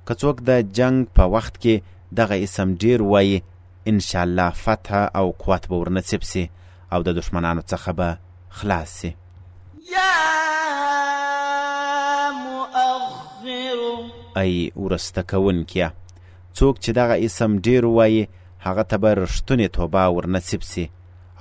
که 0.07 0.13
څوک 0.15 0.35
د 0.47 0.49
جنگ 0.77 0.99
په 1.15 1.23
وخت 1.35 1.53
کې 1.63 1.75
دغه 2.19 2.35
اسم 2.43 2.69
ډیر 2.83 3.01
وایي 3.01 3.43
انشاءالله 3.87 4.49
فتح 4.49 4.91
او 5.15 5.31
قوت 5.31 5.67
به 5.69 5.75
ورنصیب 5.75 6.23
سي 6.23 6.49
او 6.93 6.99
د 7.07 7.09
دشمنانو 7.19 7.61
څخه 7.71 7.91
به 7.99 8.17
خلاص 8.49 8.89
سي 8.99 9.15
یا 9.93 10.17
مؤخر 12.45 13.79
ای 14.41 14.71
ورسته 14.83 15.21
کوونکیه 15.31 15.87
څوک 16.57 16.75
چې 16.83 16.89
دغه 16.99 17.15
اسم 17.25 17.51
ډیر 17.67 17.85
وایي 17.85 18.27
هغه 18.67 18.81
ته 18.89 18.97
به 19.01 19.09
رښتونې 19.23 19.67
توبه 19.75 20.03
ورنصیب 20.07 20.61
سي 20.63 20.89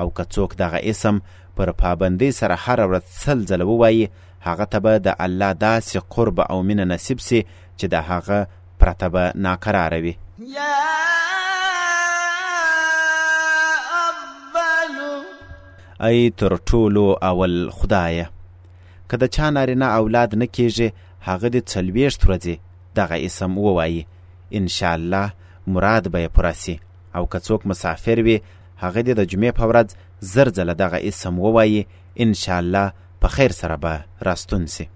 او 0.00 0.10
که 0.16 0.22
څوک 0.24 0.50
دغه 0.58 0.78
اسم 0.90 1.20
پر 1.56 1.68
پابندۍ 1.82 2.30
سره 2.38 2.54
هره 2.64 2.86
ورځ 2.90 3.02
سل 3.22 3.38
ځله 3.50 3.64
ووایي 3.72 4.06
هغه 4.48 4.64
ته 4.72 4.78
به 4.84 4.98
د 4.98 5.08
الله 5.24 5.50
داسې 5.52 5.96
قرب 6.10 6.38
او 6.50 6.62
مینه 6.62 6.84
نصیب 6.84 7.20
سي 7.20 7.40
چې 7.78 7.86
د 7.92 7.94
هغه 7.94 8.38
پرته 8.80 9.08
به 9.08 9.32
ناقراره 9.34 9.98
وي 10.04 10.14
ای 16.00 16.30
تر 16.30 16.56
ټولو 16.56 17.18
اول 17.30 17.70
خدایه 17.70 18.30
که 19.08 19.16
د 19.16 19.24
چا 19.26 19.50
نارینه 19.50 19.86
اولاد 19.86 20.34
نه 20.34 20.46
کیږي 20.56 20.88
هغه 21.28 21.48
د 21.54 21.58
څلوېښت 21.72 22.20
ورځې 22.28 22.54
دغه 22.96 23.16
اسم 23.26 23.58
ووایي 23.58 24.06
انشاءالله 24.58 25.26
مراد 25.66 26.08
به 26.08 26.18
یې 26.24 26.28
پوره 26.36 26.52
سي 26.52 26.80
او 27.14 27.26
که 27.28 27.38
څوک 27.38 27.66
مسافر 27.66 28.20
وي 28.24 28.40
هغه 28.78 29.00
دې 29.06 29.12
د 29.18 29.26
جمعې 29.30 29.52
په 29.58 29.64
ورځ 29.70 29.88
زر 30.32 30.48
ځله 30.56 30.72
دغه 30.82 30.96
اسم 31.08 31.38
ووایي 31.38 31.86
انشاءالله 32.24 32.86
په 33.20 33.28
خیر 33.28 33.52
سره 33.52 33.76
به 33.76 34.00
راستون 34.28 34.66
سي 34.66 34.88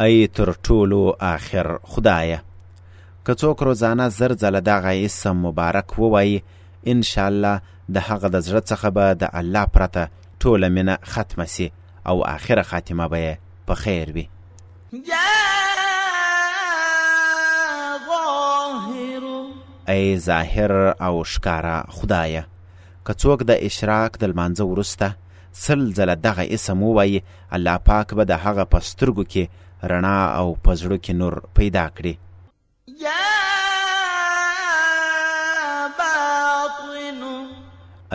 ای 0.00 0.26
تر 0.28 0.50
ټولو 0.52 1.12
آخر 1.20 1.78
خدایه 1.82 2.40
که 3.26 3.34
څوک 3.34 3.58
روزانه 3.62 4.08
زر 4.08 4.32
ځله 4.34 4.60
دغه 4.70 5.04
اسم 5.04 5.36
مبارک 5.46 5.98
ووایي 5.98 6.42
انشاءالله 6.86 7.56
د 7.94 7.96
هغه 8.08 8.28
د 8.28 8.36
زړه 8.46 8.60
څخه 8.70 8.88
به 8.96 9.14
د 9.14 9.24
الله 9.32 9.66
پرته 9.66 10.02
ټوله 10.40 10.68
مینه 10.68 10.98
ختمه 11.12 11.44
سي 11.44 11.72
او 12.06 12.22
آخره 12.26 12.62
خاتمه 12.62 13.08
به 13.08 13.18
یې 13.26 13.34
په 13.66 13.74
خیر 13.74 14.08
وي 14.14 14.26
yeah! 15.10 15.61
ای 19.88 20.18
ظاهر 20.18 20.72
او 21.02 21.24
ښکارا 21.24 21.84
خدایه 21.88 22.46
که 23.06 23.12
څوک 23.20 23.40
د 23.42 23.50
اشراق 23.50 24.10
د 24.20 24.24
لمانځه 24.24 24.62
وروسته 24.64 25.14
سل 25.52 25.80
ځله 25.96 26.14
دغه 26.26 26.42
اسم 26.54 26.82
ووایي 26.82 27.22
الله 27.54 27.76
پاک 27.86 28.14
به 28.16 28.24
د 28.24 28.32
هغه 28.44 28.64
په 28.72 28.78
سترګو 28.90 29.24
کې 29.32 29.44
رڼا 29.90 30.20
او 30.38 30.46
په 30.64 30.72
زړه 30.80 30.96
کې 31.04 31.10
نور 31.20 31.34
پیدا 31.56 31.86
کړي 31.96 32.14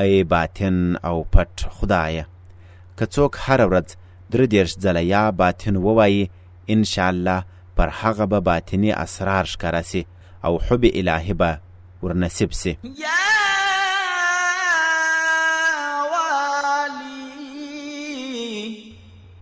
ای 0.04 0.24
باطن 0.24 0.78
او 0.96 1.18
پټ 1.34 1.56
خدایه 1.76 2.26
که 2.98 3.06
څوک 3.14 3.32
هر 3.46 3.60
ورځ 3.72 3.90
درې 4.32 4.46
دېرش 4.54 4.72
ځله 4.84 5.02
یا 5.14 5.24
باطن 5.32 5.76
ووایي 5.76 6.30
انشاءالله 6.70 7.40
پر 7.76 7.90
هغه 8.02 8.26
به 8.32 8.40
باطني 8.50 8.92
اسرار 9.06 9.46
ښکاره 9.54 9.82
سي 9.92 10.02
او 10.45 10.62
حب 10.62 10.82
الهی 10.93 11.34
به 11.34 11.60
ورنصیب 12.04 12.52
سي 12.52 12.78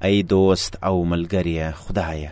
ای 0.02 0.24
دوست 0.24 0.84
او 0.84 1.06
ملګریه 1.10 1.72
خدایه 1.74 2.32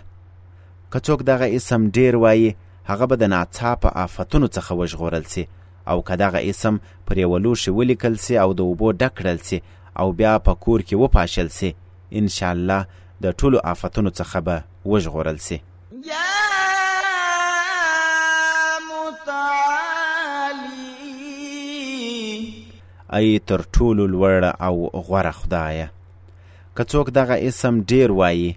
که 0.94 1.00
څوک 1.00 1.24
دغه 1.24 1.56
اسم 1.56 1.92
ډیر 1.92 2.16
وایي 2.16 2.56
هغه 2.86 3.06
به 3.06 3.16
د 3.16 3.24
ناڅاپه 3.34 3.86
آفتونو 3.86 4.48
څخه 4.48 4.72
وژغورل 4.72 5.24
سي 5.24 5.48
او 5.88 6.02
که 6.04 6.16
دغه 6.16 6.50
اسم 6.50 6.80
پر 7.08 7.18
یوه 7.18 7.40
لوښي 7.40 7.68
ولیکل 7.68 8.18
سي 8.18 8.38
او 8.38 8.54
د 8.54 8.62
اوبو 8.62 8.92
ډک 8.92 9.14
کړل 9.20 9.38
سي 9.44 9.62
او 10.00 10.12
بیا 10.14 10.40
په 10.40 10.54
کور 10.60 10.80
کې 10.82 10.94
وپاشل 10.94 11.48
سي 11.50 11.74
انشاءالله 12.12 12.86
د 13.24 13.32
ټولو 13.32 13.58
آفتونو 13.64 14.10
څخه 14.10 14.36
به 14.40 14.64
وژغورل 14.86 15.38
سي 15.40 15.62
yeah! 16.10 16.53
ای 23.20 23.40
تر 23.50 23.62
ټولو 23.78 24.04
لوړ 24.14 24.44
او 24.68 24.76
غوره 25.08 25.32
خدایه 25.32 25.90
که 26.78 26.84
څوک 26.92 27.08
دغه 27.20 27.36
اسم 27.50 27.76
ډیر 27.92 28.10
وایي 28.12 28.48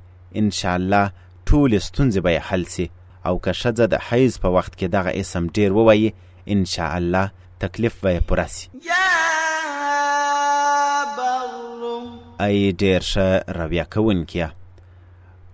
انشاءالله 0.40 1.04
ټولې 1.48 1.78
ستونزې 1.88 2.20
به 2.24 2.30
یې 2.36 2.40
حل 2.48 2.64
سي 2.74 2.86
او 3.26 3.34
که 3.44 3.50
ښځه 3.60 3.84
د 3.92 3.94
حیض 4.08 4.34
په 4.44 4.48
وخت 4.56 4.72
کې 4.78 4.86
دغه 4.96 5.10
اسم 5.20 5.42
ډیر 5.56 5.70
ووایي 5.78 6.08
انشاءالله 6.54 7.24
تکلیف 7.64 7.94
به 8.04 8.10
یې 8.14 8.20
پوره 8.28 8.46
سي 8.56 8.66
ای 12.46 12.72
ډیر 12.82 13.00
ښه 13.10 13.28
رویه 13.58 13.84
کوونکیه 13.94 14.48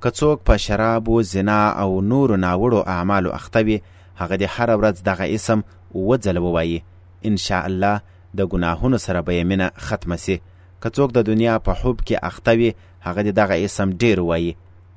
که 0.03 0.11
څوک 0.19 0.39
په 0.47 0.57
شرابو 0.65 1.23
زنا 1.33 1.61
او 1.83 2.01
نورو 2.13 2.37
ناوړو 2.47 2.81
اعمالو 2.95 3.31
اخته 3.39 3.61
وي 3.67 3.77
هغه 4.21 4.37
دې 4.43 4.49
هره 4.57 4.75
ورځ 4.81 4.97
دغه 5.11 5.25
اسم 5.37 5.59
اووه 5.95 6.17
ځله 6.25 6.41
ووایي 6.43 6.83
انشاءالله 7.31 7.97
د 8.39 8.41
ګناهونو 8.53 8.99
سره 9.07 9.19
به 9.27 9.33
یې 9.39 9.45
مینه 9.51 9.67
ختمه 9.87 10.17
سي 10.25 10.37
که 10.83 10.89
څوک 10.97 11.09
د 11.15 11.21
دنیا 11.31 11.55
په 11.67 11.73
حب 11.81 11.97
کې 12.07 12.17
اخته 12.31 12.53
وي 12.61 12.71
هغه 13.07 13.21
دې 13.27 13.33
دغه 13.41 13.55
اسم 13.67 13.89
ډیر 14.03 14.19
وایي 14.29 14.51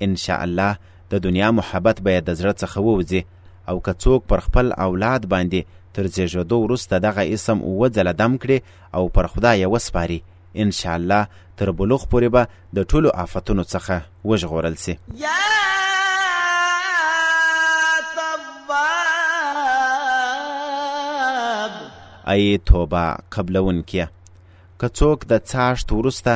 انشاءالله 0.06 0.72
د 1.12 1.24
دنیا 1.26 1.48
محبت 1.60 1.98
به 2.04 2.12
یې 2.16 2.22
د 2.28 2.32
زړه 2.40 2.54
څخه 2.62 2.78
ووځي 2.88 3.22
او 3.70 3.76
که 3.86 3.92
څوک 4.04 4.22
پر 4.32 4.40
خپل 4.46 4.66
اولاد 4.88 5.22
باندې 5.34 5.62
تر 5.96 6.06
زیږېدو 6.16 6.58
وروسته 6.66 6.94
دغه 7.08 7.22
اسم 7.36 7.58
اووه 7.68 7.88
ځله 7.96 8.12
دم 8.22 8.34
کړي 8.44 8.60
او 8.96 9.04
پر 9.16 9.26
خدای 9.34 9.56
یې 9.64 9.68
وسپاري 9.74 10.20
انشاءالله 10.64 11.22
تر 11.58 11.68
بلوغ 11.80 12.02
پورې 12.12 12.28
به 12.36 12.44
د 12.76 12.80
ټولو 12.92 13.10
آفتونو 13.24 13.64
څخه 13.74 13.96
وژغورل 14.30 14.76
سي 14.86 14.94
yeah! 15.24 15.85
ای 22.28 22.58
توبه 22.66 23.16
قبلونکې 23.36 24.08
که 24.80 24.88
څوک 24.94 25.26
د 25.30 25.34
څاښت 25.50 25.88
وروسته 25.92 26.34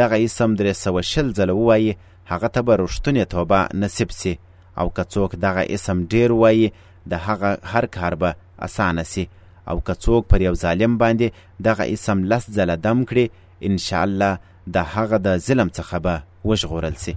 دغه 0.00 0.16
اسم 0.28 0.50
درې 0.60 0.72
سوه 0.84 1.00
شل 1.12 1.28
ځله 1.38 1.52
ووایي 1.58 1.92
هغه 2.30 2.48
ته 2.54 2.60
به 2.66 2.74
رښتونې 2.84 3.24
توبه 3.34 3.60
نصیب 3.74 4.10
سي 4.10 4.38
او 4.80 4.86
که 4.96 5.02
څوک 5.14 5.30
دغه 5.46 5.62
اسم 5.74 5.98
ډیر 6.12 6.32
ووایي 6.32 6.68
د 7.10 7.12
هغه 7.26 7.50
هر 7.72 7.84
کار 7.96 8.14
به 8.20 8.30
اسانه 8.66 9.02
سي 9.12 9.24
او 9.70 9.76
که 9.86 9.94
څوک 10.04 10.22
پر 10.30 10.40
یو 10.46 10.54
ظالم 10.54 10.92
باندې 10.98 11.28
دغه 11.66 11.82
اسم 11.94 12.18
لس 12.32 12.44
ځله 12.56 12.74
دم 12.86 12.98
کړي 13.08 13.26
انشاءالله 13.68 14.32
د 14.74 14.76
هغه 14.94 15.16
د 15.26 15.28
ظلم 15.46 15.68
څخه 15.78 15.96
به 16.04 16.22
وژغورل 16.48 16.94
سي 17.04 17.14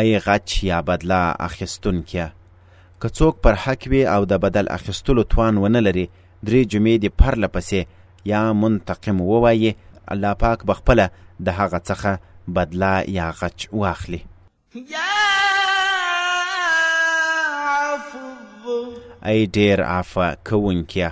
ای 0.00 0.18
غچ 0.18 0.48
یا 0.64 0.78
بدله 0.82 1.20
اخیستونکیه 1.48 2.28
که 3.02 3.08
څوک 3.08 3.36
پر 3.44 3.52
حق 3.62 3.86
وي 3.92 4.00
او 4.06 4.24
د 4.32 4.38
بدل 4.42 4.68
اخیستلو 4.72 5.22
توان 5.32 5.56
ونه 5.62 5.80
لري 5.86 6.02
درې 6.48 6.60
جمعې 6.72 6.96
دې 7.02 7.10
پرله 7.22 7.48
پسې 7.54 7.80
یا 8.32 8.42
منتقم 8.62 9.16
ووایي 9.20 9.70
الله 10.14 10.32
پاک 10.42 10.58
به 10.70 10.74
خپله 10.80 11.06
د 11.48 11.56
هغه 11.58 11.78
څخه 11.88 12.12
بدله 12.56 12.92
یا 13.18 13.28
غچ 13.40 13.66
واخلي 13.82 14.20
ای 19.32 19.46
ډیر 19.56 19.78
عفه 19.98 20.26
کوونکیه 20.48 21.10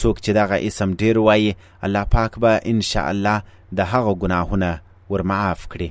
څوک 0.00 0.16
چې 0.24 0.30
دغه 0.40 0.56
اسم 0.70 0.88
ډیر 1.02 1.18
وایي 1.28 1.52
الله 1.86 2.04
پاک 2.16 2.38
به 2.46 2.60
انشاءالله 2.72 3.42
د 3.82 3.92
هغه 3.94 4.12
ګناهونه 4.22 4.72
ورمعاف 5.10 5.60
کړي 5.72 5.88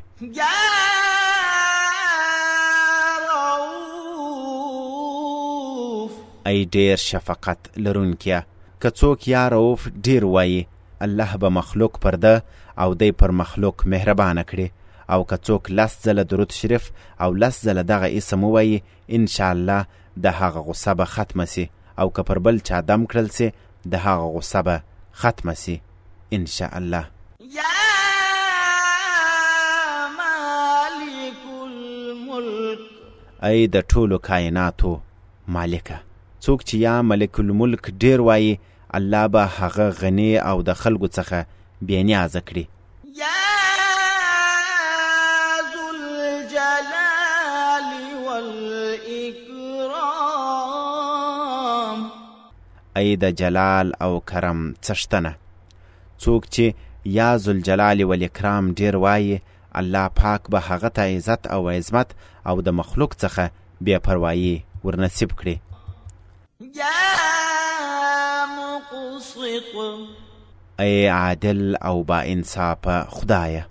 ای 6.46 6.66
ډیر 6.66 6.96
شفقت 6.96 7.60
لرونکیا 7.78 8.42
که 8.82 8.90
څوک 8.90 9.28
یا 9.28 9.48
رؤوف 9.50 9.88
ډیر 10.08 10.26
وایي 10.26 10.66
الله 11.08 11.38
به 11.38 11.50
مخلوق 11.60 12.00
پر 12.00 12.12
ده 12.26 12.42
او 12.78 12.94
دی 12.96 13.12
پر 13.12 13.32
مخلوق 13.42 13.82
مهربانه 13.86 14.44
کړي 14.44 14.68
او 15.10 15.24
که 15.26 15.36
څوک 15.38 15.72
لس 15.72 15.98
ځله 16.08 16.22
درود 16.24 16.52
شریف 16.52 16.92
او 17.22 17.34
لس 17.34 17.66
ځله 17.68 17.82
دغه 17.82 18.18
اسم 18.18 18.44
ووایي 18.44 18.84
انشاءالله 19.10 19.86
د 20.24 20.28
هغه 20.28 20.60
غصه 20.70 20.94
به 20.94 21.06
ختمه 21.16 21.46
سي 21.46 21.70
او 22.00 22.10
که 22.14 22.22
پر 22.24 22.40
بل 22.48 22.60
چا 22.60 22.82
دم 22.82 23.06
کړل 23.06 23.28
سي 23.40 23.52
د 23.90 23.94
هغه 24.08 24.32
غصه 24.40 24.62
به 24.62 24.82
ختمه 25.12 25.54
سي 25.54 25.82
انشاءالله 26.34 27.06
ای 33.48 33.68
د 33.68 33.80
ټولو 33.94 34.18
کایناتو 34.28 35.00
مالکه 35.48 36.05
څوک 36.46 36.60
چې 36.68 36.76
یا 36.88 36.96
ملک 37.10 37.34
الملک 37.44 37.84
ډیر 38.04 38.18
وایي 38.28 38.50
الله 38.98 39.26
به 39.36 39.44
هغه 39.58 39.86
غنی 40.02 40.28
او 40.50 40.58
د 40.68 40.76
خلکو 40.82 41.08
څخه 41.18 41.40
بې 41.86 42.00
نیازه 42.10 42.42
کړي 42.48 42.66
ای 53.00 53.08
د 53.26 53.36
جلال 53.44 53.88
او 54.06 54.14
کرم 54.30 54.60
څښتنه 54.86 55.32
څوک 56.24 56.42
چې 56.54 56.66
یا 57.20 57.30
ذوالجلال 57.44 58.00
والاکرام 58.10 58.64
ډیر 58.84 58.94
وایي 59.08 59.36
الله 59.84 60.06
پاک 60.24 60.42
به 60.56 60.60
هغه 60.72 60.90
ته 61.00 61.04
عزت 61.16 61.42
او 61.60 61.64
عظمت 61.78 62.10
او 62.54 62.62
د 62.70 62.82
مخلوق 62.82 63.12
څخه 63.24 63.46
بې 63.86 63.98
پروایي 64.10 64.56
ورنصیب 64.86 65.32
کړي 65.40 65.56
ای 70.80 71.08
عادل 71.08 71.76
او 71.88 72.04
با 72.04 72.16
انصافه 72.18 73.04
خدایه 73.10 73.66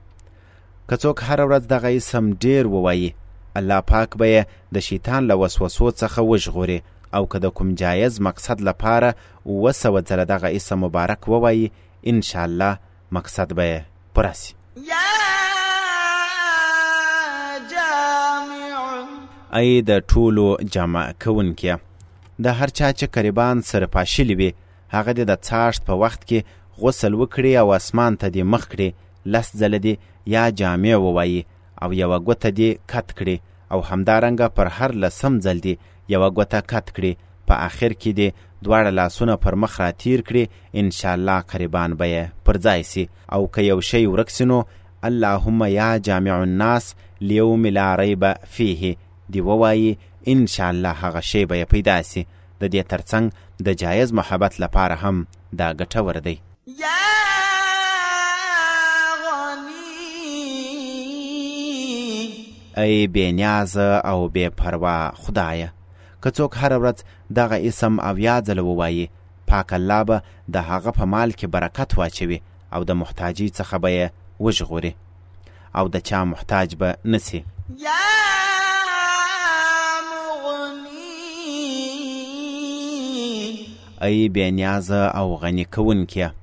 که 0.91 0.97
څوک 0.97 1.17
هره 1.23 1.45
ورځ 1.49 1.63
دغه 1.69 1.97
اسم 1.97 2.33
ډیر 2.35 2.67
ووایي 2.67 3.15
الله 3.57 3.81
پاک 3.81 4.11
به 4.17 4.27
یې 4.27 4.43
د 4.75 4.79
شیطان 4.79 5.27
له 5.27 5.35
وسوسو 5.35 5.91
څخه 5.91 6.19
وژغوري 6.19 6.83
او 7.15 7.27
که 7.29 7.39
د 7.39 7.47
کوم 7.47 7.75
جایز 7.75 8.21
مقصد 8.21 8.61
لپاره 8.61 9.15
اووه 9.47 9.73
سوه 9.73 10.01
ځله 10.01 10.25
دغه 10.35 10.47
اسم 10.57 10.79
مبارک 10.79 11.29
ووایي 11.29 11.73
انشاءالله 12.05 12.75
مقصد 13.13 13.53
به 13.53 13.65
یې 13.77 13.81
پوره 14.15 14.33
سي 14.33 14.55
ای 19.59 19.83
د 19.83 19.99
ټولو 20.01 20.47
جمع 20.75 21.13
کوونکیه 21.23 21.79
د 22.43 22.47
هر 22.59 22.69
چا 22.79 22.89
چې 22.99 23.05
قریبان 23.17 23.57
سره 23.71 23.87
پاشلې 23.97 24.35
وي 24.41 24.51
هغه 24.95 25.13
دې 25.17 25.25
د 25.31 25.41
څاښت 25.47 25.81
په 25.89 25.95
وخت 26.05 26.21
کې 26.29 26.39
غسل 26.83 27.13
وکړي 27.21 27.53
او 27.63 27.69
اسمان 27.79 28.13
ته 28.23 28.27
دې 28.35 28.43
مخ 28.53 28.63
کړي 28.73 28.89
لس 29.35 29.49
ځله 29.61 29.79
دې 29.87 29.95
یا 30.35 30.45
جامع 30.61 30.95
ووایي 31.05 31.41
او 31.83 31.89
یوه 32.03 32.19
ګوته 32.27 32.51
دې 32.59 32.71
کت 32.93 33.09
کړي 33.19 33.37
او 33.73 33.79
همدارنګه 33.91 34.47
پر 34.57 34.67
هر 34.79 34.91
لسم 35.05 35.33
ځل 35.47 35.59
دې 35.67 35.75
یوه 36.15 36.29
ګوته 36.39 36.61
کت 36.73 36.87
کړي 36.97 37.13
په 37.49 37.55
آخر 37.69 37.93
کې 38.01 38.11
دې 38.21 38.29
دواړه 38.65 38.91
لاسونه 39.01 39.35
پر 39.45 39.55
مخ 39.63 39.73
راتیر 39.85 40.19
کړي 40.29 40.45
ان 40.81 40.87
شاء 40.99 41.15
الله 41.17 41.39
قریبان 41.53 41.91
به 42.01 42.07
یې 42.15 42.23
پر 42.45 42.55
ځای 42.67 42.81
سي 42.93 43.05
او 43.35 43.41
که 43.55 43.61
یو 43.71 43.79
شی 43.91 44.07
ورک 44.07 44.31
سي 44.37 44.45
نو 44.53 44.63
اللهم 45.09 45.65
یا 45.75 45.91
جامع 46.09 46.35
الناس 46.43 46.95
لیوم 47.29 47.67
لا 47.79 47.89
ریب 48.03 48.25
فیه 48.57 48.95
دی 49.31 49.41
ووایي 49.49 49.91
ان 50.29 50.47
شاء 50.47 50.71
الله 50.71 50.91
هغه 50.93 51.21
شی 51.21 51.47
به 51.47 51.65
پیدا 51.65 52.03
شي 52.03 52.27
د 52.61 52.65
دې 52.69 52.83
ترڅنګ 52.93 53.25
د 53.67 53.73
جایز 53.83 54.09
محبت 54.19 54.55
لپاره 54.63 54.95
هم 55.03 55.17
دا 55.59 55.69
ګټور 55.81 56.17
دی 56.27 56.35
یا 56.67 57.01
ای 62.85 62.95
بې 63.15 63.27
نیاز 63.39 63.71
او 64.11 64.19
بې 64.35 64.47
پروا 64.59 64.97
خدایه 65.23 65.69
که 66.23 66.31
څوک 66.37 66.53
هر 66.61 66.73
ورځ 66.83 66.99
دغه 67.39 67.57
اسم 67.69 67.95
او 68.07 68.19
یا 68.19 68.37
ځل 68.47 68.59
ووایي 68.61 69.09
پاک 69.49 69.73
الله 69.73 70.03
به 70.09 70.23
د 70.55 70.57
هغه 70.71 70.91
په 70.91 71.05
مال 71.05 71.31
کې 71.39 71.47
برکت 71.47 71.91
واچوي 71.99 72.41
او 72.75 72.85
د 72.85 72.91
محتاجۍ 73.01 73.49
څخه 73.59 73.77
به 73.83 73.91
یې 73.99 74.07
وژغوري 74.41 74.93
او 75.79 75.89
د 75.89 75.97
چا 76.09 76.25
محتاج 76.25 76.77
به 76.81 76.97
نسی 77.05 77.45
یا 77.87 78.01
ای 84.03 84.29
بې 84.29 84.51
نیازه 84.53 85.07
او 85.19 85.35
غني 85.37 85.65
کوونکیه 85.65 86.35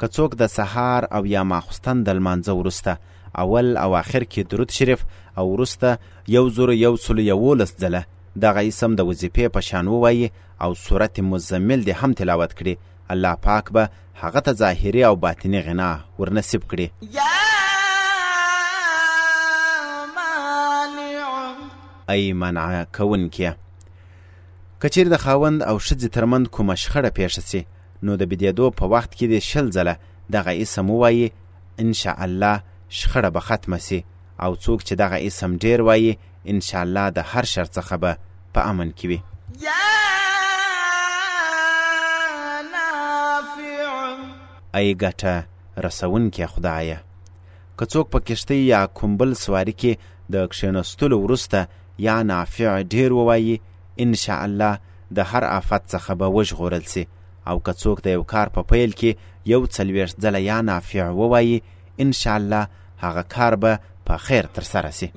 که 0.00 0.06
څوک 0.08 0.34
د 0.36 0.46
سهار 0.46 1.04
او 1.12 1.26
یا 1.26 1.42
ماخوستن 1.44 2.02
د 2.04 2.08
لمانځه 2.14 2.50
وروسته 2.52 2.98
اول 3.38 3.76
او 3.76 3.94
آخر 3.96 4.22
کې 4.22 4.40
درود 4.50 4.70
شریف 4.70 5.04
او 5.38 5.48
وروسته 5.54 5.98
یو 6.28 6.48
زر 6.50 6.70
یو 6.72 6.96
سل 6.96 7.18
یولس 7.18 7.74
ځله 7.78 8.02
دغه 8.42 8.60
اسم 8.68 8.94
د 8.96 9.00
وظیفې 9.08 9.46
په 9.54 9.60
شان 9.60 9.86
ووایي 9.88 10.30
او 10.62 10.74
صورت 10.74 11.20
مزمل 11.20 11.84
دې 11.84 11.94
هم 12.04 12.12
تلاوت 12.12 12.52
کړي 12.58 12.76
الله 13.10 13.34
پاک 13.34 13.72
به 13.72 13.88
هغه 14.20 14.40
ته 14.40 14.52
ظاهري 14.52 15.04
او 15.04 15.16
باطني 15.16 15.60
غنا 15.60 16.00
ورنصیب 16.18 16.62
کړي 16.70 16.88
ای 22.10 22.32
منع 22.32 22.84
کوونکیه 22.84 23.56
کچیر 24.84 25.08
د 25.12 25.16
خاوند 25.24 25.58
او 25.70 25.76
ښځې 25.86 26.08
ترمن 26.14 26.42
کومه 26.54 26.74
شخړه 26.82 27.10
پیښه 27.18 27.42
سي 27.50 27.60
نو 28.04 28.12
د 28.20 28.22
بدیدو 28.30 28.66
په 28.78 28.84
وخت 28.94 29.10
کې 29.18 29.26
د 29.28 29.34
شل 29.50 29.66
ځله 29.76 29.94
دغه 30.36 30.52
اسم 30.64 30.86
ووایي 30.94 31.26
انشاءالله 31.84 32.56
شخړه 32.98 33.30
به 33.34 33.40
ختمه 33.46 33.78
سي 33.86 34.00
او 34.44 34.50
څوک 34.64 34.78
چې 34.86 34.94
دغه 35.02 35.16
اسم 35.28 35.50
ډیر 35.64 35.78
وایي 35.88 36.12
انشاءالله 36.52 37.04
د 37.16 37.18
هر 37.30 37.44
شر 37.52 37.66
څخه 37.78 37.94
به 38.02 38.12
په 38.54 38.60
امن 38.72 38.88
کې 38.98 39.04
وي 39.10 39.18
ای 44.78 44.86
ګټه 45.04 45.34
رسونکې 45.86 46.44
خدایه 46.52 46.98
که 47.78 47.84
څوک 47.92 48.06
په 48.12 48.18
کشتۍ 48.28 48.56
یا 48.74 48.80
کوم 48.98 49.12
بل 49.20 49.30
سواري 49.42 49.72
کې 49.82 49.92
د 50.32 50.34
کښېنستلو 50.52 51.16
وروسته 51.24 51.58
یا 52.06 52.16
نافع 52.32 52.70
ډیر 52.94 53.12
ووایي 53.20 53.56
ان 54.00 54.14
شاء 54.14 54.44
الله 54.44 54.78
د 55.12 55.20
هر 55.20 55.44
آفت 55.44 55.86
څخه 55.88 56.14
به 56.14 56.26
وژغورل 56.26 56.82
سي 56.84 57.06
او 57.48 57.56
که 57.62 57.72
څوک 57.72 58.00
د 58.02 58.06
یو 58.06 58.22
کار 58.32 58.48
په 58.54 58.62
پیل 58.70 58.90
کې 59.00 59.10
یو 59.52 59.60
څلوېښت 59.74 60.16
ځله 60.24 60.38
یا 60.50 60.58
نافع 60.70 61.06
ووایي 61.10 61.62
ان 62.02 62.12
شاء 62.12 62.36
الله 62.36 62.62
هغه 63.04 63.22
کار 63.22 63.54
به 63.62 63.78
په 64.06 64.16
خیر 64.16 64.44
ترسره 64.54 64.90
سي 64.90 65.08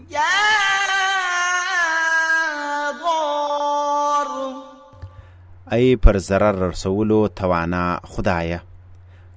ای 5.72 5.96
پر 5.96 6.18
ضرر 6.18 6.60
رسولو 6.70 7.28
توانا 7.28 8.00
خدایه 8.04 8.62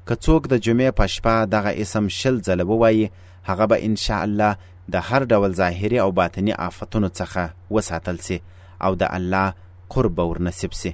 که 0.07 0.15
څوک 0.25 0.43
د 0.49 0.55
جمعې 0.67 0.91
په 0.99 1.07
شپه 1.07 1.45
دغه 1.47 1.71
اسم 1.83 2.09
شل 2.09 2.37
ځله 2.43 2.65
ووایي 2.67 3.11
هغه 3.49 3.67
به 3.67 3.77
ان 3.87 3.97
شاء 3.97 4.23
الله 4.23 4.53
د 4.93 4.97
هر 5.09 5.23
ډول 5.31 5.53
ظاهري 5.53 6.01
او 6.01 6.11
باطني 6.13 6.53
آفتونو 6.55 7.09
څخه 7.09 7.51
وساتل 7.71 8.17
سي 8.27 8.41
او 8.83 8.95
د 8.95 9.03
الله 9.03 9.55
قرب 9.89 10.19
ورنصیب 10.19 10.73
سي 10.73 10.91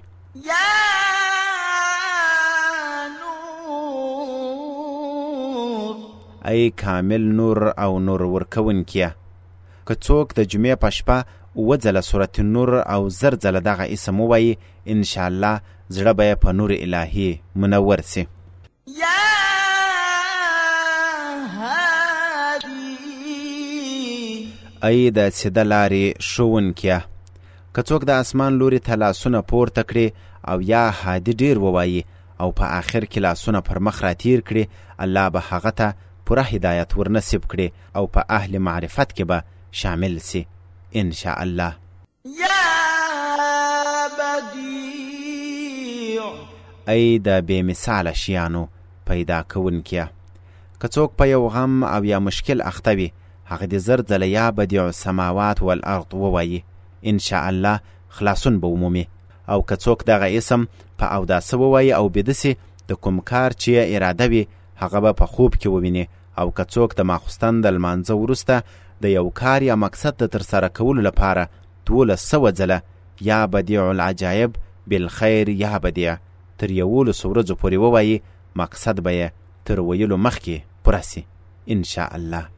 یا 0.47 0.65
ای 6.49 6.71
کامل 6.71 7.23
نور 7.37 7.69
او 7.77 8.01
نور 8.01 8.23
ورکونکیه 8.23 9.15
که 9.87 9.95
څوک 10.05 10.27
د 10.37 10.41
جمعې 10.51 10.75
په 10.83 10.89
شپه 10.97 11.19
اووه 11.59 11.77
ځله 11.85 12.01
صورت 12.11 12.41
نور 12.41 12.71
او 12.95 13.01
زر 13.21 13.35
ځله 13.45 13.61
دغه 13.69 13.85
اسم 13.95 14.17
ووایي 14.21 14.53
انشاءالله 14.95 15.55
زړه 15.97 16.13
به 16.19 16.25
یې 16.29 16.35
په 16.45 16.51
نور 16.59 16.71
الهي 16.73 17.31
منور 17.55 18.01
سي 18.13 18.25
ای 24.89 25.11
د 25.11 25.19
سیده 25.39 25.63
لارې 25.73 26.07
ښوونکیه 26.29 26.99
که 27.77 27.83
څوک 27.89 28.03
د 28.09 28.11
اسمان 28.25 28.53
لوري 28.59 28.79
ته 28.85 28.93
لاسونه 29.01 29.41
پورته 29.49 29.83
کړي 29.89 30.07
او 30.51 30.57
یا 30.73 30.83
هادي 31.03 31.33
ډیر 31.43 31.57
ووایي 31.63 32.03
او 32.41 32.49
په 32.59 32.65
آخر 32.81 33.03
کې 33.05 33.21
لاسونه 33.27 33.61
پر 33.71 33.79
مخ 33.89 33.97
راتیر 34.05 34.39
کړي 34.51 34.65
الله 35.07 35.29
به 35.33 35.41
هغه 35.49 35.71
ته 35.81 35.89
پوره 36.31 36.43
هدایت 36.51 36.95
ورنصیب 37.01 37.43
کړي 37.55 37.69
او 37.97 38.05
په 38.15 38.23
اهل 38.37 38.53
معرفت 38.69 39.13
کې 39.19 39.25
به 39.25 39.43
شامل 39.81 40.15
سي 40.29 40.41
ان 41.01 41.11
شاء 41.19 41.35
الله 41.43 41.73
یا 42.39 42.63
بدیع 44.21 46.23
ای 46.89 47.19
د 47.19 47.47
بې 47.47 47.63
مثاله 47.73 48.13
شیانو 48.23 48.63
پیدا 49.11 49.39
کوونکیه 49.57 50.07
که 50.81 50.87
څوک 50.95 51.11
په 51.19 51.25
یو 51.33 51.43
غم 51.59 51.77
او 51.91 52.01
یا 52.13 52.19
مشکل 52.29 52.59
اخته 52.73 52.93
وي 53.03 53.09
هغه 53.51 53.65
دې 53.67 53.75
زر 53.89 54.01
ځله 54.15 54.27
یا 54.33 54.47
بدیع 54.63 54.83
السماوات 54.87 55.59
والارض 55.69 56.11
ووایي 56.25 56.63
ان 57.07 57.19
شاء 57.19 57.49
الله 57.49 57.81
خلاصون 58.09 58.61
به 58.61 58.67
ومومي 58.69 59.07
او 59.49 59.63
که 59.65 59.75
څوک 59.77 59.99
دغه 60.07 60.37
اسم 60.37 60.67
په 61.01 61.05
اوداسه 61.17 61.57
ووایي 61.59 61.93
او 61.95 62.09
بدسي 62.09 62.53
د 62.89 62.93
کوم 62.93 63.21
کار 63.31 63.51
چې 63.63 63.69
اراده 63.95 64.27
وي 64.33 64.47
هغه 64.83 64.99
به 65.01 65.13
په 65.13 65.25
خوب 65.27 65.55
کې 65.55 65.67
وویني 65.67 66.05
او 66.39 66.47
که 66.55 66.63
څوک 66.75 66.95
د 66.97 67.01
ماخستن 67.11 67.61
د 67.61 67.67
لمانځه 67.77 68.11
وروسته 68.23 68.63
د 69.03 69.05
یو 69.19 69.31
کار 69.41 69.61
یا 69.71 69.75
مقصد 69.85 70.15
د 70.21 70.29
ترسره 70.35 70.69
کولو 70.79 71.01
لپاره 71.09 71.49
دولس 71.87 72.21
سوه 72.31 72.51
ځله 72.61 72.79
یا 73.31 73.41
بدیع 73.47 73.85
العجایب 73.91 74.53
بالخیر 74.89 75.49
یا 75.49 75.73
بدیع 75.79 76.17
تر 76.59 76.71
یولسو 76.71 77.27
ورځو 77.33 77.53
پورې 77.63 77.77
ووایي 77.85 78.23
مقصد 78.63 79.01
به 79.01 79.11
یې 79.23 79.29
تر 79.65 79.81
ویلو 79.81 80.17
مخکې 80.27 80.57
پوره 80.85 81.01
سي 81.11 81.25
انشاءالله 81.69 82.56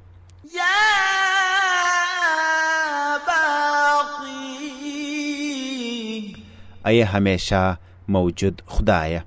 ای 6.88 7.00
همیشه 7.00 7.78
موجود 8.08 8.62
خدایه 8.66 9.24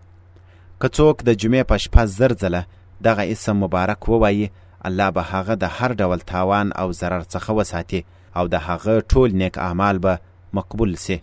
که 0.82 0.88
څوک 0.89 1.18
د 1.24 1.30
جمعې 1.34 1.64
په 1.64 1.78
شپه 1.78 2.05
زر 2.05 2.32
ځله 2.34 2.62
دغه 3.05 3.24
اسم 3.32 3.55
مبارک 3.57 4.09
ووایي 4.09 4.51
الله 4.86 5.12
به 5.16 5.22
هغه 5.32 5.55
د 5.64 5.64
هر 5.64 5.91
ډول 5.93 6.18
تاوان 6.32 6.74
او 6.82 6.91
ضرر 6.93 7.24
څخه 7.34 7.49
وساتي 7.53 8.05
او 8.36 8.47
د 8.47 8.53
هغه 8.68 8.99
ټول 9.12 9.30
نیک 9.41 9.57
اعمال 9.57 9.99
به 10.05 10.14
مقبول 10.53 10.95
سي 10.97 11.18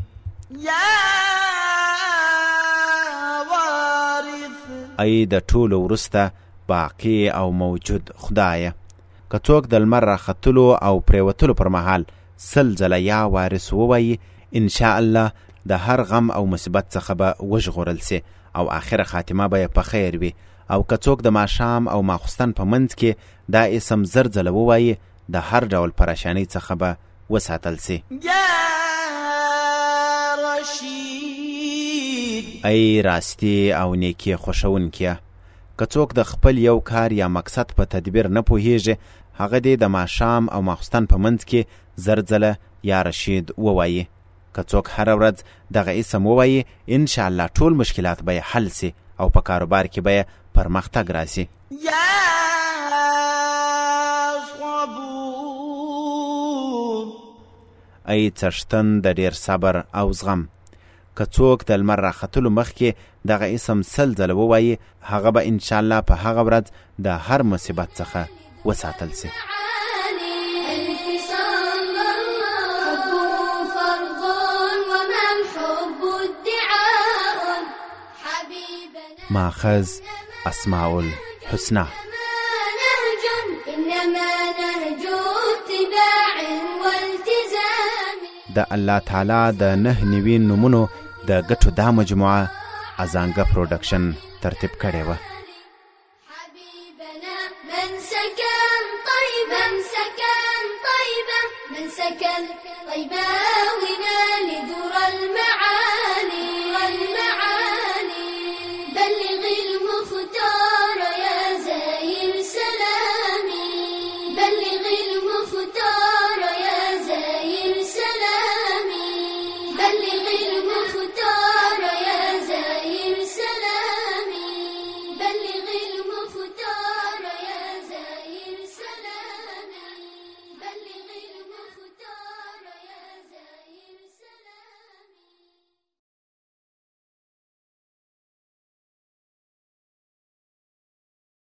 ای 5.05 5.27
د 5.33 5.39
ټولو 5.53 5.75
وروسته 5.87 6.31
باقی 6.69 7.29
او 7.31 7.53
موجود 7.53 8.11
خدایه 8.17 8.75
که 9.33 9.39
څوک 9.47 9.63
د 9.69 9.75
لمر 9.75 10.01
راختلو 10.05 10.67
او 10.83 10.95
پریوتلو 11.01 11.55
پر 11.55 11.69
مهال 11.69 12.03
سل 12.37 12.75
ځله 12.81 12.97
یا 13.11 13.21
وارث 13.33 13.73
ووایي 13.73 14.19
انشاءالله 14.59 15.29
د 15.67 15.73
هر 15.73 16.03
غم 16.11 16.31
او 16.31 16.47
مصیبت 16.47 16.87
څخه 16.95 17.15
به 17.15 17.35
وژغورل 17.51 17.99
سي 18.01 18.23
او 18.57 18.71
آخره 18.71 19.05
خاتمه 19.05 19.47
به 19.49 19.67
په 19.69 19.83
خیر 19.83 20.19
وي 20.19 20.33
او 20.71 20.83
که 20.87 20.97
څوک 21.05 21.19
د 21.23 21.29
ماښام 21.41 21.83
او 21.95 22.03
ماخوستن 22.03 22.53
په 22.53 22.65
منځ 22.65 22.89
کې 23.01 23.11
دا 23.53 23.63
اسم 23.77 24.05
زر 24.05 24.27
ځله 24.35 24.51
ووایي 24.55 24.95
د 25.35 25.37
هر 25.49 25.63
ډول 25.73 25.91
پریشانۍ 25.91 26.45
څخه 26.55 26.75
به 26.81 26.97
وساتل 27.31 27.77
سي 27.79 28.03
ای 32.69 33.03
راستي 33.03 33.73
او 33.73 33.95
نیکی 33.95 34.35
خوشونکیه 34.37 35.15
که 35.79 35.85
څوک 35.87 36.09
د 36.15 36.21
خپل 36.33 36.55
یو 36.59 36.81
کار 36.91 37.13
یا 37.13 37.27
مقصد 37.29 37.67
په 37.77 37.85
تدبیر 37.93 38.29
نه 38.37 38.41
پوهیږي 38.49 38.95
هغه 39.41 39.59
دې 39.67 39.75
د 39.79 39.85
ماښام 39.99 40.45
او 40.55 40.61
ماخوستن 40.69 41.05
په 41.13 41.17
منځ 41.25 41.41
کې 41.51 41.61
زر 42.05 42.21
ځله 42.31 42.53
یا 42.91 42.99
رشید 43.09 43.47
ووایي 43.65 44.05
که 44.57 44.63
څوک 44.65 44.87
هر 44.97 45.09
ورځ 45.19 45.37
دغه 45.77 45.91
اسم 46.01 46.27
ووایي 46.27 46.65
انشاءالله 46.97 47.47
ټول 47.59 47.73
مشکلات 47.83 48.23
به 48.23 48.33
یې 48.35 48.43
حل 48.51 48.69
سي 48.71 48.93
او 49.21 49.29
په 49.31 49.41
کاروبار 49.49 49.85
کې 49.87 50.01
به 50.01 50.13
یې 50.13 50.27
پرمختګ 50.55 51.11
راسي 51.11 51.47
ای 58.13 58.31
څښتن 58.39 58.87
د 59.05 59.13
ډیر 59.19 59.33
صبر 59.47 59.85
او 59.99 60.13
زغم 60.13 60.49
که 61.17 61.25
څوک 61.27 61.59
د 61.65 61.71
لمر 61.81 62.01
راختلو 62.07 62.51
مخکې 62.51 62.95
دغه 63.31 63.47
اسم 63.57 63.83
سل 63.83 64.15
ځله 64.19 64.35
ووایي 64.41 64.79
هغه 65.11 65.31
به 65.31 65.47
انشاءالله 65.53 66.01
په 66.01 66.15
هغه 66.25 66.43
ورځ 66.49 66.67
د 67.05 67.07
هر 67.27 67.43
مصیبت 67.43 67.91
څخه 68.03 68.23
وساتل 68.69 69.11
سي 69.21 69.29
ماخذ 79.31 79.89
أسماء 80.47 80.99
الحسنى 81.01 81.85
د 88.57 88.65
الله 88.73 88.99
تعالی 88.99 89.53
د 89.53 89.63
نه 89.85 90.05
نوي 90.13 90.37
نمونو 90.39 90.89
د 91.29 91.31
ګټو 91.51 91.71
دا 91.81 91.87
مجموعه 91.99 92.43
ازانګه 93.05 93.45
پروډکشن 93.51 94.05
ترتیب 94.43 94.73
کړې 94.83 95.03
وه 95.09 95.17